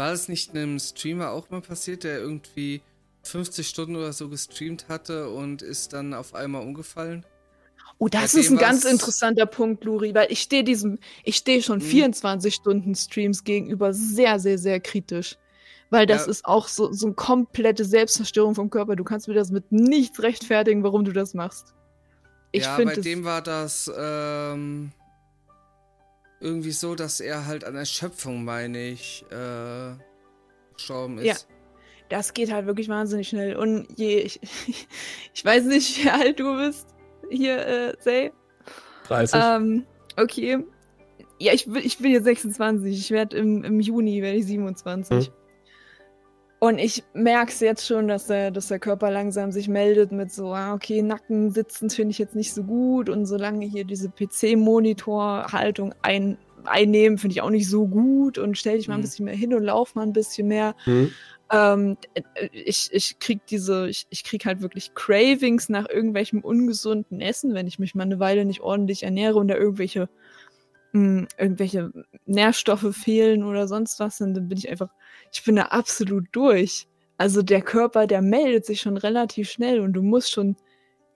[0.00, 2.80] War das nicht einem Streamer auch mal passiert, der irgendwie
[3.24, 7.26] 50 Stunden oder so gestreamt hatte und ist dann auf einmal umgefallen?
[7.98, 11.80] Oh, das ist ein ganz interessanter Punkt, Luri, weil ich stehe diesem, ich stehe schon
[11.80, 11.86] hm.
[11.86, 15.36] 24 Stunden Streams gegenüber sehr, sehr, sehr kritisch.
[15.90, 16.30] Weil das ja.
[16.30, 18.96] ist auch so, so eine komplette Selbstzerstörung vom Körper.
[18.96, 21.74] Du kannst mir das mit nichts rechtfertigen, warum du das machst.
[22.52, 24.92] Ich ja, bei dem war das ähm,
[26.40, 29.94] irgendwie so, dass er halt an Erschöpfung, meine ich, äh,
[30.74, 31.26] gestorben ist.
[31.26, 31.34] Ja.
[32.08, 33.54] Das geht halt wirklich wahnsinnig schnell.
[33.54, 34.40] Und je, ich,
[35.34, 36.88] ich weiß nicht, wie alt du bist,
[37.30, 38.32] hier, äh, Say.
[39.06, 39.40] 30.
[39.40, 40.64] Ähm, okay.
[41.38, 42.98] Ja, ich, ich bin jetzt 26.
[42.98, 45.26] Ich werde im, im Juni werde ich 27.
[45.26, 45.32] Hm.
[46.60, 50.30] Und ich merke es jetzt schon, dass der, dass der Körper langsam sich meldet mit
[50.30, 53.08] so, ah, okay, Nacken sitzen finde ich jetzt nicht so gut.
[53.08, 58.36] Und solange hier diese PC-Monitor-Haltung ein, einnehmen, finde ich auch nicht so gut.
[58.36, 59.04] Und stell dich mal ein mhm.
[59.04, 60.74] bisschen mehr hin und lauf mal ein bisschen mehr.
[60.84, 61.10] Mhm.
[61.50, 61.96] Ähm,
[62.52, 67.68] ich, ich krieg diese, ich, ich krieg halt wirklich Cravings nach irgendwelchem ungesunden Essen, wenn
[67.68, 70.10] ich mich mal eine Weile nicht ordentlich ernähre und da irgendwelche,
[70.92, 71.90] mh, hm, irgendwelche
[72.26, 74.90] Nährstoffe fehlen oder sonst was, dann bin ich einfach
[75.32, 76.86] ich bin da absolut durch.
[77.18, 80.56] Also der Körper, der meldet sich schon relativ schnell und du musst schon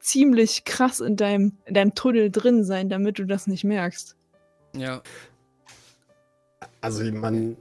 [0.00, 4.16] ziemlich krass in deinem, in deinem Tunnel drin sein, damit du das nicht merkst.
[4.76, 5.02] Ja.
[6.80, 7.56] Also man,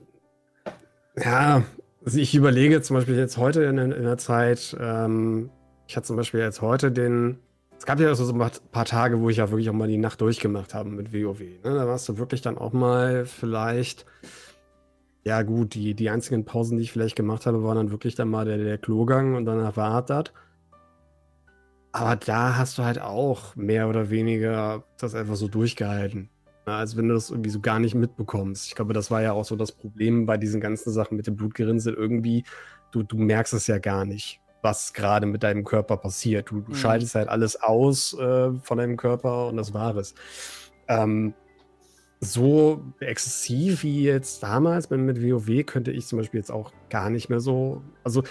[1.16, 1.64] ja,
[2.04, 5.50] also ich überlege zum Beispiel jetzt heute in, in der Zeit, ähm,
[5.88, 7.40] ich hatte zum Beispiel jetzt heute den,
[7.78, 10.20] es gab ja so ein paar Tage, wo ich ja wirklich auch mal die Nacht
[10.20, 11.40] durchgemacht habe mit WoW.
[11.40, 11.60] Ne?
[11.64, 14.06] Da warst du wirklich dann auch mal vielleicht
[15.26, 18.30] ja, gut, die, die einzigen Pausen, die ich vielleicht gemacht habe, waren dann wirklich dann
[18.30, 20.26] mal der, der Klogang und danach war das.
[21.94, 26.30] Aber da hast du halt auch mehr oder weniger das einfach so durchgehalten.
[26.66, 28.68] Na, als wenn du das irgendwie so gar nicht mitbekommst.
[28.68, 31.36] Ich glaube, das war ja auch so das Problem bei diesen ganzen Sachen mit dem
[31.36, 31.94] Blutgerinnsel.
[31.94, 32.44] Irgendwie,
[32.92, 36.50] du, du merkst es ja gar nicht, was gerade mit deinem Körper passiert.
[36.50, 36.76] Du, du mhm.
[36.76, 40.16] schaltest halt alles aus äh, von deinem Körper und das war es.
[40.88, 41.34] Ähm,
[42.24, 47.10] so exzessiv wie jetzt damals mit, mit WoW könnte ich zum Beispiel jetzt auch gar
[47.10, 47.82] nicht mehr so.
[48.04, 48.24] Also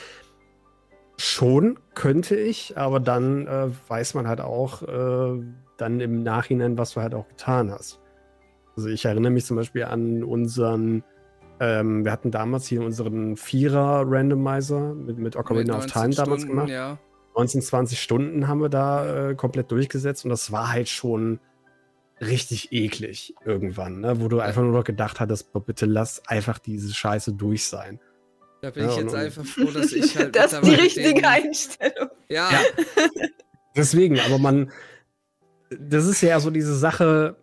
[1.16, 5.42] schon könnte ich, aber dann äh, weiß man halt auch äh,
[5.76, 8.00] dann im Nachhinein, was du halt auch getan hast.
[8.76, 11.05] Also ich erinnere mich zum Beispiel an unseren,
[11.61, 16.70] ähm, wir hatten damals hier unseren Vierer-Randomizer mit, mit Ocarina of Time damals gemacht.
[16.70, 16.98] Ja.
[17.37, 21.40] 19, 20 Stunden haben wir da äh, komplett durchgesetzt und das war halt schon
[22.22, 24.20] richtig eklig irgendwann, ne?
[24.20, 28.00] wo du einfach nur noch gedacht hattest, bitte lass einfach diese Scheiße durch sein.
[28.61, 30.37] Da bin ja, ich jetzt einfach froh, dass ich halt.
[30.37, 31.24] das ist die richtige den...
[31.24, 32.11] Einstellung.
[32.28, 32.50] Ja.
[32.50, 32.61] ja.
[33.74, 34.70] Deswegen, aber man,
[35.70, 37.37] das ist ja so diese Sache,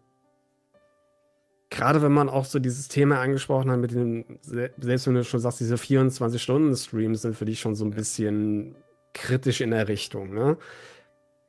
[1.70, 5.40] gerade wenn man auch so dieses Thema angesprochen hat mit den, selbst wenn du schon
[5.42, 8.76] sagst, diese 24-Stunden-Streams sind für dich schon so ein bisschen
[9.14, 10.58] kritisch in der Richtung, ne?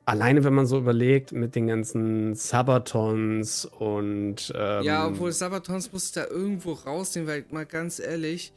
[0.05, 4.51] Alleine, wenn man so überlegt, mit den ganzen Sabatons und.
[4.55, 8.51] Ähm ja, obwohl Sabatons muss da irgendwo rausnehmen, weil mal ganz ehrlich,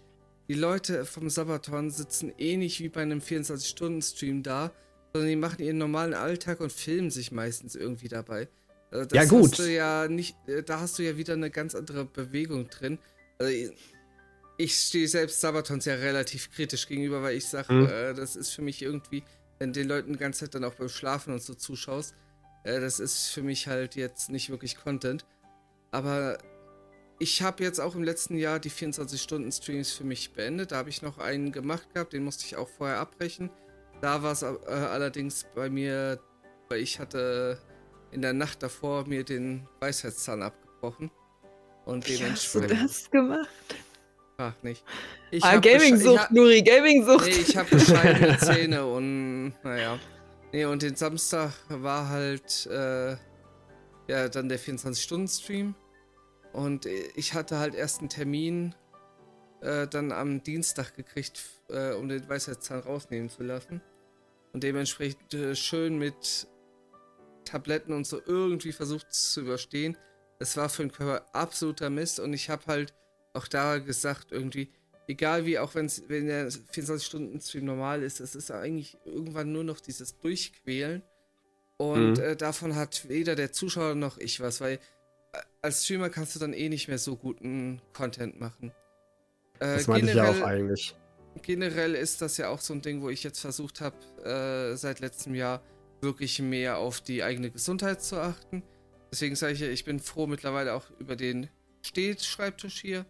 [0.49, 4.73] die Leute vom Sabaton sitzen ähnlich eh wie bei einem 24-Stunden-Stream da,
[5.13, 8.49] sondern die machen ihren normalen Alltag und filmen sich meistens irgendwie dabei.
[8.91, 9.51] Also das ja, gut.
[9.51, 12.99] Hast du ja nicht, äh, da hast du ja wieder eine ganz andere Bewegung drin.
[13.39, 13.53] Also
[14.57, 17.87] ich stehe selbst Sabatons ja relativ kritisch gegenüber, weil ich sage, mhm.
[17.87, 19.25] äh, das ist für mich irgendwie
[19.59, 22.15] wenn den Leuten die ganze Zeit dann auch beim Schlafen und so zuschaust.
[22.65, 25.25] Äh, das ist für mich halt jetzt nicht wirklich Content.
[25.91, 26.39] Aber
[27.19, 30.73] ich habe jetzt auch im letzten Jahr die 24-Stunden-Streams für mich beendet.
[30.73, 33.51] Da habe ich noch einen gemacht gehabt, den musste ich auch vorher abbrechen.
[34.01, 36.21] Da war es äh, allerdings bei mir,
[36.69, 37.59] weil ich hatte
[38.11, 41.11] in der Nacht davor mir den Weisheitszahn abgebrochen.
[41.85, 42.91] Und Wie hast du dementsprechend.
[42.91, 43.49] das gemacht?
[44.37, 44.85] Ach, nicht.
[45.31, 47.27] Ich ah, Gaming-Sucht, Nuri, Gaming-Sucht.
[47.27, 49.99] Nee, ich habe bescheidene Zähne und naja.
[50.53, 53.17] Nee, und den Samstag war halt äh,
[54.09, 55.75] ja dann der 24-Stunden-Stream.
[56.53, 58.75] Und ich hatte halt erst einen Termin
[59.61, 63.81] äh, dann am Dienstag gekriegt, äh, um den Weisheitszahn rausnehmen zu lassen.
[64.53, 66.47] Und dementsprechend äh, schön mit
[67.45, 69.97] Tabletten und so irgendwie versucht zu überstehen.
[70.39, 72.95] Es war für den Körper absoluter Mist und ich habe halt
[73.35, 74.71] auch da gesagt, irgendwie,
[75.07, 79.81] egal wie, auch wenn's, wenn der 24-Stunden-Stream normal ist, es ist eigentlich irgendwann nur noch
[79.81, 81.03] dieses Durchquälen.
[81.77, 82.25] Und Mhm.
[82.25, 84.75] äh, davon hat weder der Zuschauer noch ich was, weil
[85.33, 88.71] äh, als Streamer kannst du dann eh nicht mehr so guten Content machen.
[89.59, 90.95] Äh, Das meinte ich ja auch eigentlich.
[91.43, 95.01] generell ist das ja auch so ein Ding, wo ich jetzt versucht habe, äh, seit
[95.01, 95.63] letztem Jahr
[96.01, 98.63] wirklich mehr auf die eigene Gesundheit zu achten.
[99.11, 101.49] Deswegen sage ich ja, ich bin froh mittlerweile auch über den
[101.83, 103.05] Stehschreibtisch hier,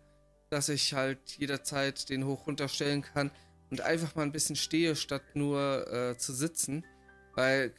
[0.54, 3.32] dass ich halt jederzeit den hoch runterstellen kann
[3.72, 6.86] und einfach mal ein bisschen stehe, statt nur äh, zu sitzen.
[7.34, 7.74] Weil,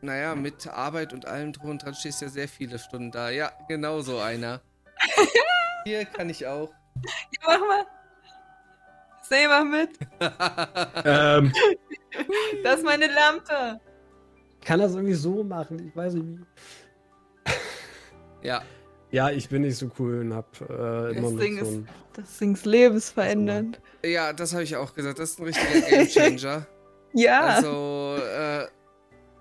[0.00, 3.30] naja, mit Arbeit und allem drum und dran stehst du ja sehr viele Stunden da.
[3.30, 4.60] Ja, genau so einer.
[5.84, 6.72] hier kann ich auch.
[7.44, 7.84] Mach mal.
[9.22, 9.98] Say mal mit.
[11.04, 11.52] ähm,
[12.62, 13.80] Das ist meine Lampe.
[14.64, 15.88] kann das irgendwie so machen?
[15.88, 18.46] Ich weiß nicht wie.
[18.46, 18.62] ja.
[19.12, 21.80] Ja, ich bin nicht so cool und hab äh, immer Das noch Ding so ist-.
[22.14, 23.80] Das Ding ist lebensverändernd.
[24.04, 25.18] Ja, das habe ich auch gesagt.
[25.18, 26.66] Das ist ein richtiger Gamechanger.
[27.14, 27.40] Ja.
[27.42, 28.64] Also, äh,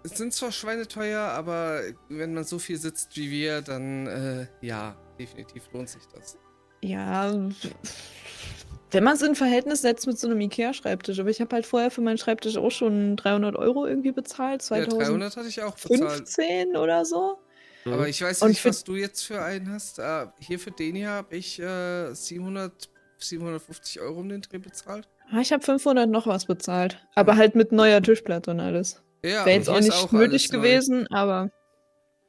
[0.04, 1.80] es sind zwar schweineteuer, aber
[2.10, 6.38] wenn man so viel sitzt wie wir, dann, äh, ja, definitiv lohnt sich das.
[6.84, 7.34] Ja,
[8.92, 11.20] wenn man es in Verhältnis setzt mit so einem Ikea-Schreibtisch.
[11.20, 14.62] Aber ich habe halt vorher für meinen Schreibtisch auch schon 300 Euro irgendwie bezahlt.
[14.64, 16.76] Ja, 2015 300 hatte ich auch bezahlt.
[16.76, 17.40] oder so.
[17.86, 20.00] Aber ich weiß nicht, was du jetzt für einen hast.
[20.00, 25.08] Äh, hier für den hier habe ich äh, 700, 750 Euro um den Dreh bezahlt.
[25.32, 27.02] Ah, Ich habe 500 noch was bezahlt.
[27.16, 29.02] Aber halt mit neuer Tischplatte und alles.
[29.24, 30.58] Ja, Wäre jetzt auch nicht alles nötig neu.
[30.58, 31.50] gewesen, aber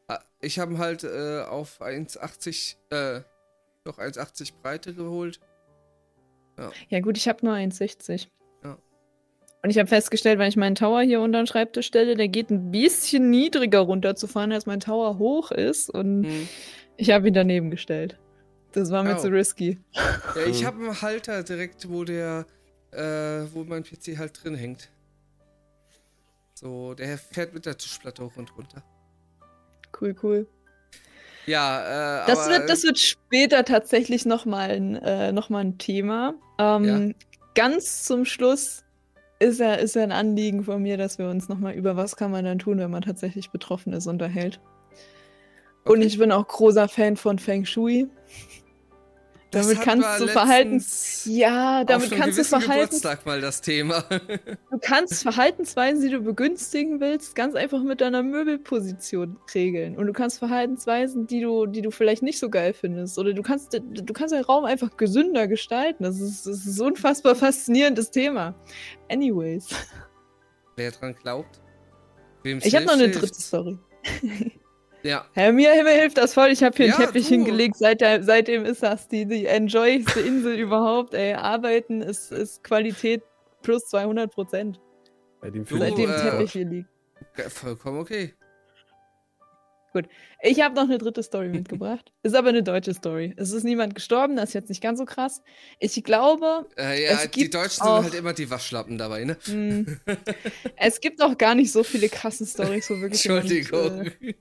[0.09, 3.23] Ah, Ich habe halt äh, auf 1,80, äh,
[3.85, 5.41] doch 1,80 Breite geholt.
[6.89, 8.29] ja gut, ich habe nur 1,60.
[9.63, 9.65] Ja.
[9.65, 12.51] Und ich habe festgestellt, wenn ich meinen Tower hier unter den Schreibtisch stelle, der geht
[12.51, 15.89] ein bisschen niedriger runterzufahren, als mein Tower hoch ist.
[15.91, 16.49] Und Hm.
[16.97, 18.19] ich habe ihn daneben gestellt.
[18.73, 19.21] Das war mir Oh.
[19.21, 19.79] zu risky.
[20.35, 20.67] Ja, ich Hm.
[20.67, 22.47] habe einen Halter direkt, wo der,
[22.91, 24.89] äh, wo mein PC halt drin hängt.
[26.55, 28.83] So, der fährt mit der Tischplatte hoch und runter.
[30.01, 30.47] Cool, cool.
[31.47, 35.79] Ja, äh, Das, aber, wird, das wird später tatsächlich nochmal ein, äh, noch mal ein
[35.79, 36.35] Thema.
[36.59, 37.15] Ähm,
[37.55, 38.83] Ganz zum Schluss
[39.43, 42.31] ist ja, ist ja ein Anliegen von mir, dass wir uns nochmal über was kann
[42.31, 44.61] man dann tun, wenn man tatsächlich betroffen ist, unterhält.
[45.85, 46.07] Und Okay.
[46.07, 48.09] ich bin auch großer Fan von Feng Shui.
[49.53, 51.25] Damit kannst du Verhaltens...
[51.25, 53.03] letztens Ja, damit kannst du gewissen Verhaltens...
[53.03, 54.05] Geburtstag mal das Thema.
[54.71, 59.97] Du kannst Verhaltensweisen, die du begünstigen willst, ganz einfach mit deiner Möbelposition regeln.
[59.97, 63.19] Und du kannst Verhaltensweisen, die du, die du vielleicht nicht so geil findest.
[63.19, 66.05] Oder du kannst, du kannst den Raum einfach gesünder gestalten.
[66.05, 68.55] Das ist, das ist ein unfassbar faszinierendes Thema.
[69.11, 69.69] Anyways.
[70.77, 71.61] Wer dran glaubt?
[72.43, 73.47] Wem's Ich habe noch hilft, eine dritte hilft's.
[73.47, 73.79] Story.
[75.03, 76.49] Ja, Herr, mir, mir hilft das voll.
[76.51, 77.35] Ich habe hier Ja, einen Teppich du.
[77.35, 77.77] hingelegt.
[77.77, 81.15] Seit seitdem ist das die, die enjoyste Insel überhaupt.
[81.15, 83.23] Ey, arbeiten ist, ist Qualität
[83.63, 84.81] plus 200 Prozent.
[85.41, 86.89] Bei dem Du, Seitdem äh, Teppich hier liegt.
[87.49, 88.35] vollkommen okay.
[90.41, 92.11] Ich habe noch eine dritte Story mitgebracht.
[92.23, 93.35] Ist aber eine deutsche Story.
[93.37, 95.43] Es ist niemand gestorben, das ist jetzt nicht ganz so krass.
[95.81, 99.25] Ich glaube, Äh, ja, Es die gibt Deutschen auch- sind halt immer die Waschlappen dabei,
[99.25, 99.37] ne?
[99.47, 99.85] mh,
[100.77, 103.83] es gibt auch gar nicht so viele krasse Stories, wo wirklich Entschuldigung.
[104.05, 104.35] jemand, äh,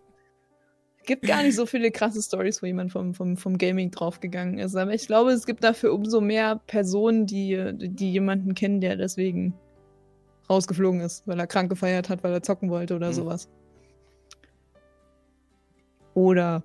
[1.06, 4.76] gibt gar nicht so viele krasse Stories, wo jemand vom, vom, vom Gaming draufgegangen ist.
[4.76, 9.54] Aber ich glaube, es gibt dafür umso mehr Personen, die, die jemanden kennen, der deswegen
[10.50, 13.14] rausgeflogen ist, weil er krank gefeiert hat, weil er zocken wollte oder Mhm.
[13.14, 13.50] sowas.
[16.14, 16.64] Oder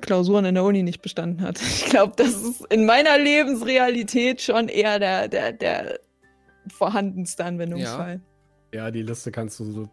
[0.00, 1.60] Klausuren in der Uni nicht bestanden hat.
[1.62, 6.00] Ich glaube, das ist in meiner Lebensrealität schon eher der, der, der
[6.68, 8.20] vorhandenste Anwendungsfall.
[8.72, 9.88] Ja, die Liste kannst du so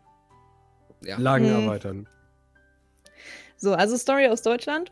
[1.03, 1.17] Ja.
[1.19, 1.51] lang Hm.
[1.51, 2.07] erweitern.
[3.61, 4.91] So, also Story aus Deutschland.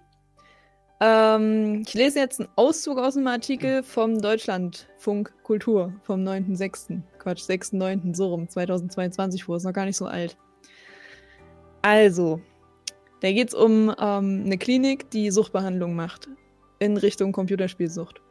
[1.01, 7.01] Ähm, ich lese jetzt einen Auszug aus dem Artikel vom Deutschlandfunk Kultur vom 9.6.
[7.17, 8.15] Quatsch, 6.9.
[8.15, 10.37] so rum, 2022 vor, ist noch gar nicht so alt.
[11.81, 12.41] Also,
[13.21, 16.29] da geht es um ähm, eine Klinik, die Suchtbehandlung macht.
[16.77, 18.21] in Richtung Computerspielsucht.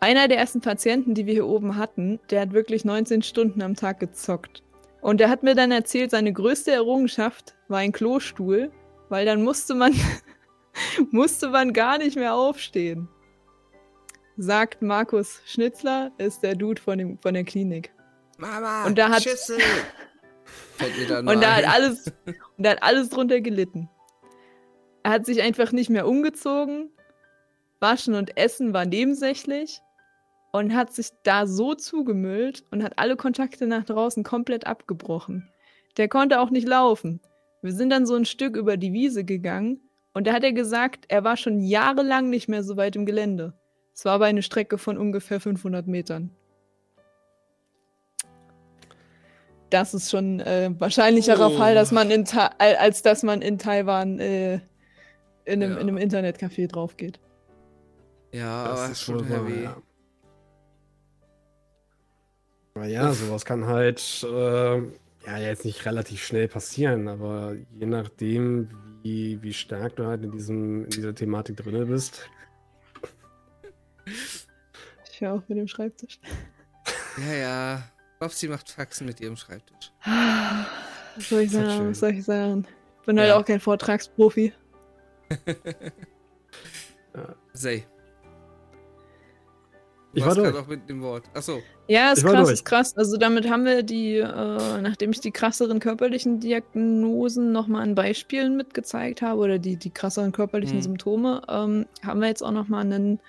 [0.00, 3.76] Einer der ersten Patienten, die wir hier oben hatten, der hat wirklich 19 Stunden am
[3.76, 4.64] Tag gezockt.
[5.00, 8.70] Und der hat mir dann erzählt, seine größte Errungenschaft war ein Klostuhl,
[9.08, 9.94] weil dann musste man,
[11.10, 13.08] musste man gar nicht mehr aufstehen.
[14.36, 17.92] Sagt Markus Schnitzler, ist der Dude von, dem, von der Klinik.
[18.38, 19.22] Mama, Und da hat-
[21.28, 23.88] Und da hat alles, und da hat alles drunter gelitten.
[25.04, 26.90] Er hat sich einfach nicht mehr umgezogen.
[27.78, 29.80] Waschen und Essen war nebensächlich.
[30.50, 35.48] Und hat sich da so zugemüllt und hat alle Kontakte nach draußen komplett abgebrochen.
[35.96, 37.20] Der konnte auch nicht laufen.
[37.64, 39.80] Wir sind dann so ein Stück über die Wiese gegangen
[40.12, 43.54] und da hat er gesagt, er war schon jahrelang nicht mehr so weit im Gelände.
[43.94, 46.30] Es war aber eine Strecke von ungefähr 500 Metern.
[49.70, 51.56] Das ist schon äh, wahrscheinlicherer Oh.
[51.56, 54.56] Fall, dass man in Ta als dass man in Taiwan äh,
[55.46, 55.78] in, einem, Ja.
[55.78, 57.18] in einem Internetcafé drauf geht.
[58.32, 59.62] Ja, Das aber ist schon heavy.
[59.64, 59.76] ja.
[62.74, 64.82] Aber ja, sowas kann halt äh,
[65.26, 68.68] ja jetzt nicht relativ schnell passieren, aber je nachdem,
[69.02, 72.28] wie, wie stark du halt in, diesem, in dieser Thematik drin bist.
[75.10, 76.18] Ich höre auf mit dem Schreibtisch.
[77.18, 77.82] Ja, ja.
[78.18, 79.92] Bobsy macht Faxen mit ihrem Schreibtisch.
[80.04, 81.90] Was soll ich halt sagen?
[81.90, 82.66] Was soll ich sagen?
[83.00, 83.36] Ich bin halt Ja.
[83.38, 84.52] auch kein Vortragsprofi.
[90.14, 90.54] Ich war durch.
[90.56, 91.24] auch mit dem Wort.
[91.34, 91.60] Achso.
[91.88, 92.96] Ja, ist Ich krass, ist krass.
[92.96, 98.56] Also damit haben wir die, äh, nachdem ich die krasseren körperlichen Diagnosen nochmal an Beispielen
[98.56, 100.82] mitgezeigt habe oder die, die krasseren körperlichen Mhm.
[100.82, 103.20] Symptome, ähm, haben wir jetzt auch nochmal einen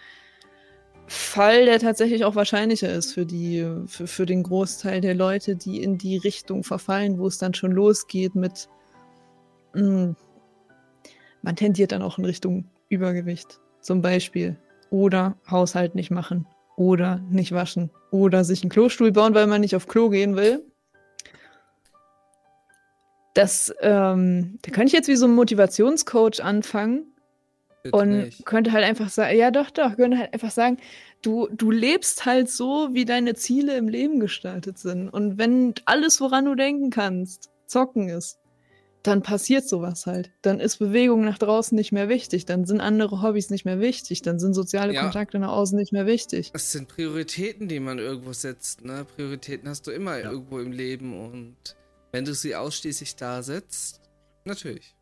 [1.08, 5.84] Fall, der tatsächlich auch wahrscheinlicher ist für die, für, für den Großteil der Leute, die
[5.84, 8.68] in die Richtung verfallen, wo es dann schon losgeht mit,
[9.76, 10.16] mh,
[11.44, 14.58] man tendiert dann auch in Richtung Übergewicht, zum Beispiel.
[14.90, 16.48] Oder Haushalt nicht machen.
[16.78, 17.90] Oder nicht waschen.
[18.12, 20.64] Oder sich einen Klostuhl bauen, weil man nicht auf Klo gehen will.
[23.34, 27.06] Das, ähm, da könnte ich jetzt wie so ein Motivationscoach anfangen
[27.84, 28.46] Bitte und nicht.
[28.46, 30.78] könnte halt einfach sagen, ja doch, doch, könnte halt einfach sagen,
[31.22, 35.10] du, du lebst halt so, wie deine Ziele im Leben gestaltet sind.
[35.10, 38.40] Und wenn alles, woran du denken kannst, zocken ist,
[39.08, 40.32] dann passiert sowas halt.
[40.42, 44.22] Dann ist Bewegung nach draußen nicht mehr wichtig, dann sind andere Hobbys nicht mehr wichtig,
[44.22, 45.04] dann sind soziale Ja.
[45.04, 46.52] Kontakte nach außen nicht mehr wichtig.
[46.54, 48.84] Das sind Prioritäten, die man irgendwo setzt.
[48.84, 49.06] Ne?
[49.16, 50.32] Prioritäten hast du immer Ja.
[50.32, 51.56] irgendwo im Leben und
[52.12, 54.02] wenn du sie ausschließlich da setzt,
[54.46, 54.96] natürlich.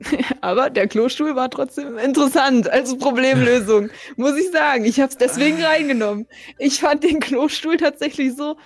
[0.40, 4.84] Aber der Klostuhl war trotzdem interessant als Problemlösung, muss ich sagen.
[4.84, 6.26] Ich habe es deswegen reingenommen.
[6.58, 8.56] Ich fand den Klostuhl tatsächlich so.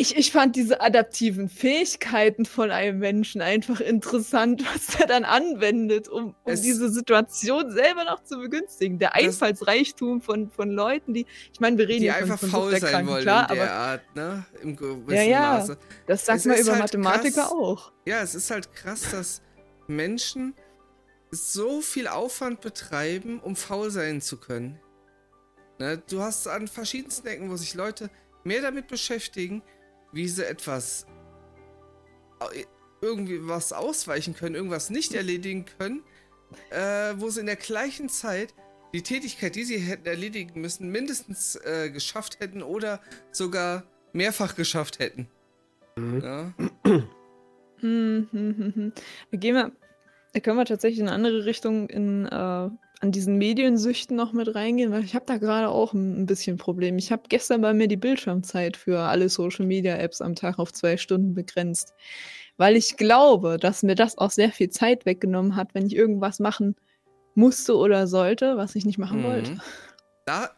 [0.00, 6.06] Ich, ich fand diese adaptiven Fähigkeiten von einem Menschen einfach interessant, was er dann anwendet,
[6.08, 8.98] um, um Es- diese Situation selber noch zu begünstigen.
[9.00, 12.60] Der Einfallsreichtum von, von Leuten, die, ich meine, wir reden Die hier einfach von, von
[12.70, 14.44] faul sein wollen klar, in der aber Art, ne?
[14.62, 15.40] Im gewissen Ja, ja.
[15.58, 15.78] Maße.
[16.06, 17.52] das sagt es man über halt Mathematiker krass.
[17.52, 17.92] auch.
[18.06, 19.42] Ja, es ist halt krass, dass
[19.88, 20.54] Menschen
[21.30, 24.78] so viel Aufwand betreiben, um faul sein zu können.
[25.78, 26.00] Ne?
[26.08, 28.10] Du hast an verschiedensten Ecken, wo sich Leute
[28.44, 29.62] mehr damit beschäftigen,
[30.12, 31.06] wie sie etwas
[33.00, 36.02] irgendwie was ausweichen können, irgendwas nicht erledigen können,
[36.70, 38.54] äh, wo sie in der gleichen Zeit
[38.94, 43.00] die Tätigkeit, die sie hätten erledigen müssen, mindestens äh, geschafft hätten oder
[43.32, 45.28] sogar mehrfach geschafft hätten.
[45.96, 46.20] Mhm.
[46.20, 46.54] Ja?
[47.80, 48.92] Hm, hm, hm.
[49.30, 49.72] Da gehen wir,
[50.32, 54.54] da können wir tatsächlich in eine andere Richtung in, äh, an diesen Mediensüchten noch mit
[54.54, 56.98] reingehen, weil ich habe da gerade auch ein, ein bisschen Problem.
[56.98, 60.72] Ich habe gestern bei mir die Bildschirmzeit für alle Social Media Apps am Tag auf
[60.72, 61.94] zwei Stunden begrenzt,
[62.56, 66.40] weil ich glaube, dass mir das auch sehr viel Zeit weggenommen hat, wenn ich irgendwas
[66.40, 66.74] machen
[67.34, 69.52] musste oder sollte, was ich nicht machen wollte.
[69.52, 69.60] Mhm.
[70.26, 70.50] Da,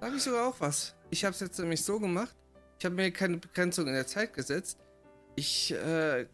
[0.00, 0.96] da habe ich sogar auch was.
[1.10, 2.34] Ich habe es jetzt nämlich so gemacht.
[2.78, 4.78] Ich habe mir keine Begrenzung in der Zeit gesetzt.
[5.36, 6.26] Ich äh,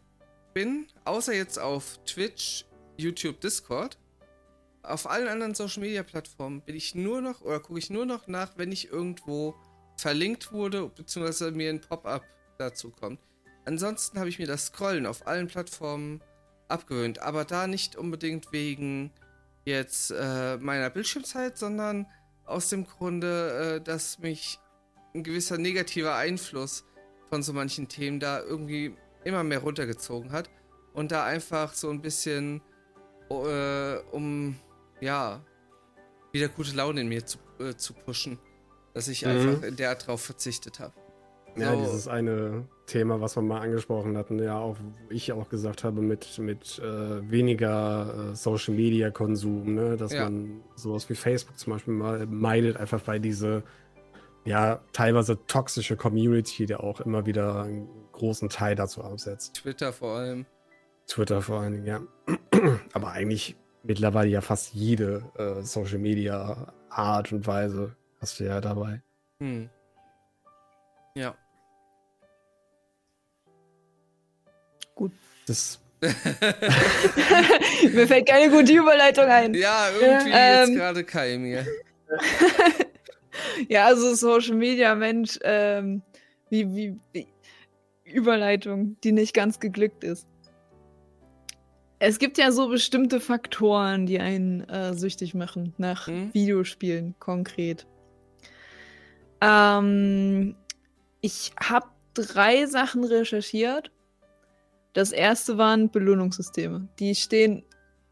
[0.53, 2.65] bin, außer jetzt auf Twitch,
[2.97, 3.99] YouTube, Discord,
[4.87, 8.27] auf allen anderen Social Media Plattformen bin ich nur noch oder gucke ich nur noch
[8.27, 9.55] nach, wenn ich irgendwo
[9.97, 12.23] verlinkt wurde, beziehungsweise mir ein Pop-up
[12.57, 13.19] dazu kommt.
[13.65, 16.21] Ansonsten habe ich mir das Scrollen auf allen Plattformen
[16.69, 19.11] abgewöhnt, aber da nicht unbedingt wegen
[19.65, 22.07] jetzt äh, meiner Bildschirmzeit, sondern
[22.45, 24.59] aus dem Grunde, äh, dass mich
[25.13, 26.85] ein gewisser negativer Einfluss
[27.29, 30.49] von so manchen Themen da irgendwie immer mehr runtergezogen hat
[30.93, 32.61] und da einfach so ein bisschen
[33.29, 34.55] äh, um
[35.01, 35.41] ja
[36.31, 38.39] wieder gute Laune in mir zu, äh, zu pushen,
[38.93, 39.31] dass ich Mhm.
[39.31, 40.93] einfach in der Art drauf verzichtet habe.
[41.55, 41.79] Ja, So.
[41.79, 46.01] dieses eine Thema, was wir mal angesprochen hatten, ja, auch wo ich auch gesagt habe,
[46.01, 49.97] mit, mit äh, weniger äh, Social Media Konsum, ne?
[49.97, 50.25] dass Ja.
[50.25, 53.63] man sowas wie Facebook zum Beispiel mal meidet, einfach weil diese
[54.45, 59.55] ja teilweise toxische Community, der auch immer wieder einen großen Teil dazu absetzt.
[59.55, 60.45] Twitter vor allem.
[61.07, 62.01] Twitter vor allen Dingen, ja.
[62.93, 63.55] Aber eigentlich
[63.87, 69.01] mittlerweile ja fast jede äh, Social Media Art und Weise hast du ja dabei.
[69.39, 69.69] Hm.
[71.15, 71.35] Ja.
[75.47, 75.79] Das
[77.91, 79.53] Mir fällt keine gute Überleitung ein.
[79.55, 80.75] ja, irgendwie Ja, jetzt ähm.
[80.75, 81.65] gerade Kai mir.
[83.69, 86.01] Ja, also Social Media, Mensch, ähm,
[86.49, 87.27] wie, wie, wie
[88.03, 90.27] Überleitung, die nicht ganz geglückt ist.
[91.99, 96.33] Es gibt ja so bestimmte Faktoren, die einen äh, süchtig machen nach Hm?
[96.33, 97.87] Videospielen konkret.
[99.41, 100.55] Ähm,
[101.21, 103.91] ich habe drei Sachen recherchiert.
[104.93, 106.87] Das erste waren Belohnungssysteme.
[106.99, 107.63] Die stehen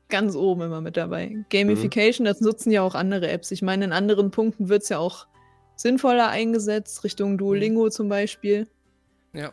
[0.09, 1.43] ganz oben immer mit dabei.
[1.49, 3.51] Gamification, das nutzen ja auch andere Apps.
[3.51, 5.27] Ich meine, in anderen Punkten wird es ja auch
[5.75, 8.67] sinnvoller eingesetzt, Richtung Duolingo zum Beispiel.
[9.33, 9.51] Ja.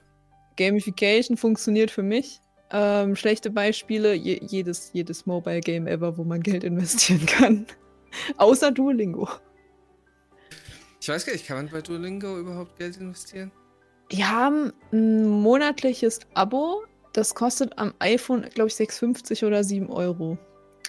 [0.56, 2.40] Gamification funktioniert für mich.
[2.72, 7.66] Ähm, schlechte Beispiele, je, jedes, jedes Mobile Game ever, wo man Geld investieren kann.
[8.38, 9.28] Außer Duolingo.
[11.00, 13.50] Ich weiß gar nicht, kann man bei Duolingo überhaupt Geld investieren?
[14.10, 16.82] Die haben ein monatliches Abo.
[17.12, 20.38] Das kostet am iPhone, glaube ich, 6,50 oder 7 Euro.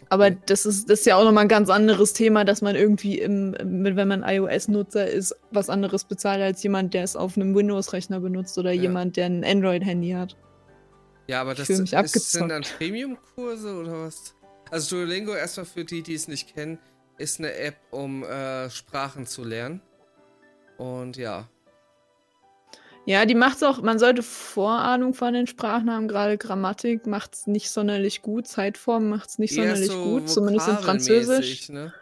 [0.10, 3.20] Aber das ist, das ist ja auch nochmal ein ganz anderes Thema, dass man irgendwie,
[3.20, 8.20] im, wenn man iOS-Nutzer ist, was anderes bezahlt als jemand, der es auf einem Windows-Rechner
[8.20, 8.84] benutzt oder Ja.
[8.84, 10.36] jemand, der ein Android-Handy hat.
[11.28, 11.88] Ja, aber das ist,
[12.32, 14.36] sind dann Premium-Kurse oder was?
[14.72, 16.80] Also Duolingo, erstmal für die, die es nicht kennen,
[17.18, 19.82] ist eine App, um äh, Sprachen zu lernen.
[20.78, 21.48] Und ja.
[23.06, 27.70] Ja, die macht's auch, man sollte Vorahnung von den Sprachen haben, gerade Grammatik macht's nicht
[27.70, 31.70] sonderlich gut, Zeitform macht's nicht eher sonderlich so gut, zumindest in Französisch.
[31.70, 31.94] Ne?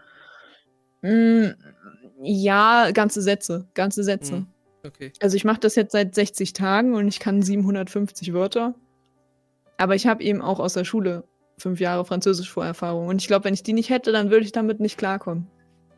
[1.02, 1.56] Mm,
[2.22, 4.34] ja, ganze Sätze, ganze Sätze.
[4.34, 4.48] Hm.
[4.84, 5.12] Okay.
[5.20, 8.76] Also ich mache das jetzt seit 60 Tagen und ich kann 750 Wörter.
[9.78, 11.24] Aber ich habe eben auch aus der Schule
[11.58, 13.08] fünf Jahre Französisch-Vorerfahrung.
[13.08, 15.48] Und ich glaube, wenn ich die nicht hätte, dann würde ich damit nicht klarkommen.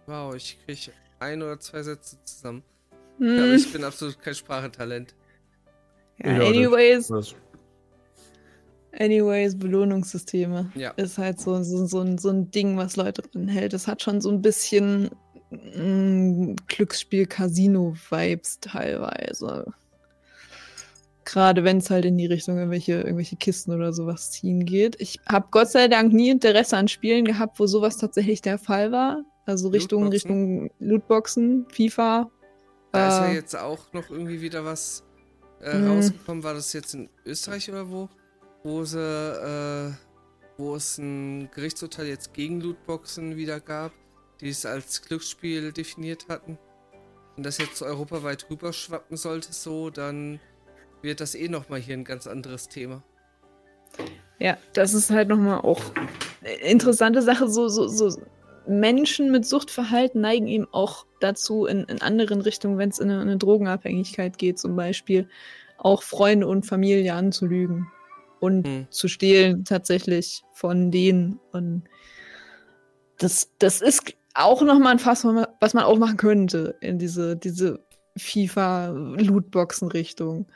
[0.06, 2.64] Wow, ich kriege ein oder zwei Sätze zusammen.
[3.20, 5.16] Hm, Aber ich bin absolut kein Sprachentalent.
[6.20, 7.36] ja, Ja, anyways, das
[9.00, 10.72] anyways, Belohnungssysteme.
[10.76, 10.92] Ja.
[10.92, 13.74] Ist halt so, so, so, ein, so ein Ding, was Leute drin hält.
[13.74, 15.10] Das hat schon so ein bisschen
[15.52, 19.74] mm, Glücksspiel-Casino-Vibes teilweise.
[21.26, 25.00] Gerade wenn es halt in die Richtung irgendwelche, irgendwelche Kisten oder sowas ziehen geht.
[25.00, 28.92] Ich habe Gott sei Dank nie Interesse an Spielen gehabt, wo sowas tatsächlich der Fall
[28.92, 29.24] war.
[29.46, 30.32] Also Richtung, Lootboxen?
[30.32, 32.30] Richtung Lootboxen, FIFA.
[32.92, 35.04] Da ist ja Äh, jetzt auch noch irgendwie wieder was
[35.62, 35.88] äh, Mhm.
[35.88, 36.44] rausgekommen.
[36.44, 38.10] War das jetzt in Österreich oder wo?
[38.64, 39.92] Wo sie, äh,
[40.58, 43.92] wo es ein Gerichtsurteil jetzt gegen Lootboxen wieder gab,
[44.42, 46.58] die es als Glücksspiel definiert hatten.
[47.36, 50.40] Und das jetzt europaweit rüberschwappen sollte, so, dann
[51.04, 53.04] wird das eh nochmal hier ein ganz anderes Thema.
[54.40, 55.82] Ja, das ist halt nochmal auch
[56.42, 57.48] eine interessante Sache.
[57.48, 58.20] So, so, so
[58.68, 63.22] Menschen mit Suchtverhalten neigen eben auch dazu, in, in anderen Richtungen, wenn es in eine,
[63.22, 65.28] eine Drogenabhängigkeit geht, zum Beispiel,
[65.78, 67.88] auch Freunde und Familie anzulügen
[68.40, 68.88] und Hm.
[68.90, 71.40] zu stehlen tatsächlich von denen.
[71.52, 71.84] Und
[73.18, 77.00] das, das ist auch nochmal ein Fass, was man- was man auch machen könnte in
[77.00, 77.80] diese, diese
[78.18, 80.48] FIFA-Lootboxen-Richtung.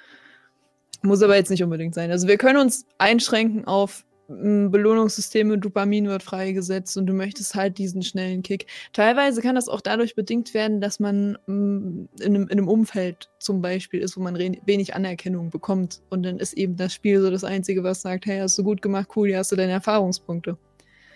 [1.07, 2.11] Muss aber jetzt nicht unbedingt sein.
[2.11, 7.77] Also wir können uns einschränken auf m, Belohnungssysteme, Dopamin wird freigesetzt und du möchtest halt
[7.77, 8.67] diesen schnellen Kick.
[8.91, 13.29] Teilweise kann das auch dadurch bedingt werden, dass man m, in, einem, in einem Umfeld
[13.39, 17.31] zum Beispiel ist, wo man wenig Anerkennung bekommt und dann ist eben das Spiel so
[17.31, 20.57] das Einzige, was sagt, hey, hast du gut gemacht, cool, hier hast du deine Erfahrungspunkte.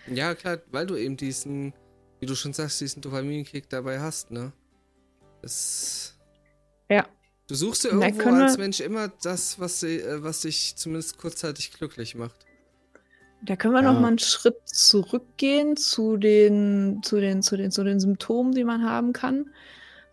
[0.06, 1.74] Ja, klar, weil du eben diesen,
[2.18, 4.52] wie du schon sagst, diesen Dopaminkick dabei hast, ne?
[5.42, 6.18] Das.
[6.88, 7.06] Ja.
[7.48, 11.18] Du suchst ja Na, irgendwo als Mensch immer das, was, sie- äh, was dich zumindest
[11.18, 12.36] kurzzeitig glücklich macht.
[13.44, 13.92] Da können wir Ja.
[13.92, 18.62] noch mal einen Schritt zurückgehen zu den, zu den, zu den, zu den Symptomen, die
[18.64, 19.50] man haben kann.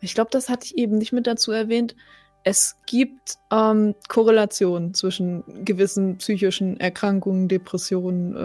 [0.02, 1.96] Ich glaube, das hatte ich eben nicht mit dazu erwähnt.
[2.44, 8.36] Es gibt ähm, Korrelationen zwischen gewissen psychischen Erkrankungen, Depressionen,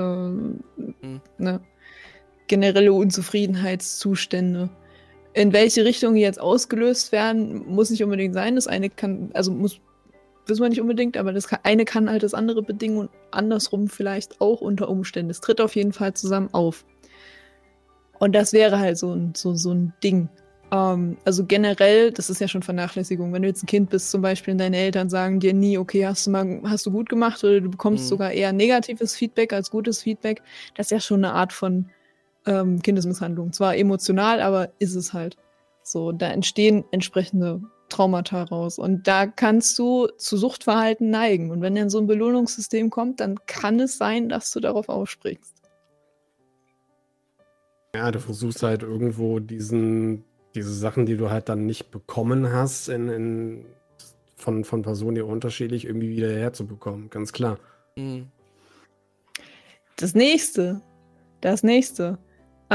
[0.77, 1.21] ähm, Mhm.
[1.39, 1.61] ne,
[2.49, 4.69] generelle Unzufriedenheitszustände.
[5.35, 8.55] In welche Richtung die jetzt ausgelöst werden, muss nicht unbedingt sein.
[8.55, 9.81] Das eine kann, also muss,
[10.47, 14.41] wissen wir nicht unbedingt, aber das eine kann halt das andere bedingen und andersrum vielleicht
[14.41, 15.31] auch unter Umständen.
[15.31, 16.85] Es tritt auf jeden Fall zusammen auf.
[18.21, 20.29] Und das wäre halt so ein, so, so ein Ding.
[20.71, 23.33] Ähm, also generell, das ist ja schon Vernachlässigung.
[23.33, 26.07] Wenn du jetzt ein Kind bist, zum Beispiel, und deine Eltern sagen dir nie, okay,
[26.07, 28.09] hast du mal, hast du gut gemacht oder du bekommst mhm.
[28.09, 30.43] sogar eher negatives Feedback als gutes Feedback,
[30.77, 31.87] das ist ja schon eine Art von
[32.47, 33.53] ähm, Kindesmisshandlung.
[33.53, 35.37] Zwar emotional, aber ist es halt.
[35.83, 38.79] So, da entstehen entsprechende Traumata raus.
[38.79, 41.51] Und da kannst du zu Suchtverhalten neigen.
[41.51, 45.55] Und wenn dann so ein Belohnungssystem kommt, dann kann es sein, dass du darauf aufspringst.
[47.95, 50.25] Ja, du versuchst halt irgendwo diesen,
[50.55, 53.67] diese Sachen, die du halt dann nicht bekommen hast, in, in,
[54.37, 57.11] von, von Personen, die unterschiedlich irgendwie wieder herzubekommen.
[57.11, 57.59] Ganz klar.
[57.97, 58.29] Mhm.
[59.97, 60.81] Das nächste.
[61.41, 62.19] Das nächste.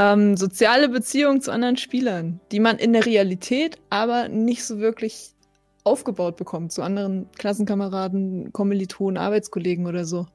[0.00, 5.34] Ähm, soziale Beziehungen zu anderen Spielern, die man in der Realität aber nicht so wirklich
[5.84, 10.26] aufgebaut bekommt, zu anderen Klassenkameraden, Kommilitonen, Arbeitskollegen oder so,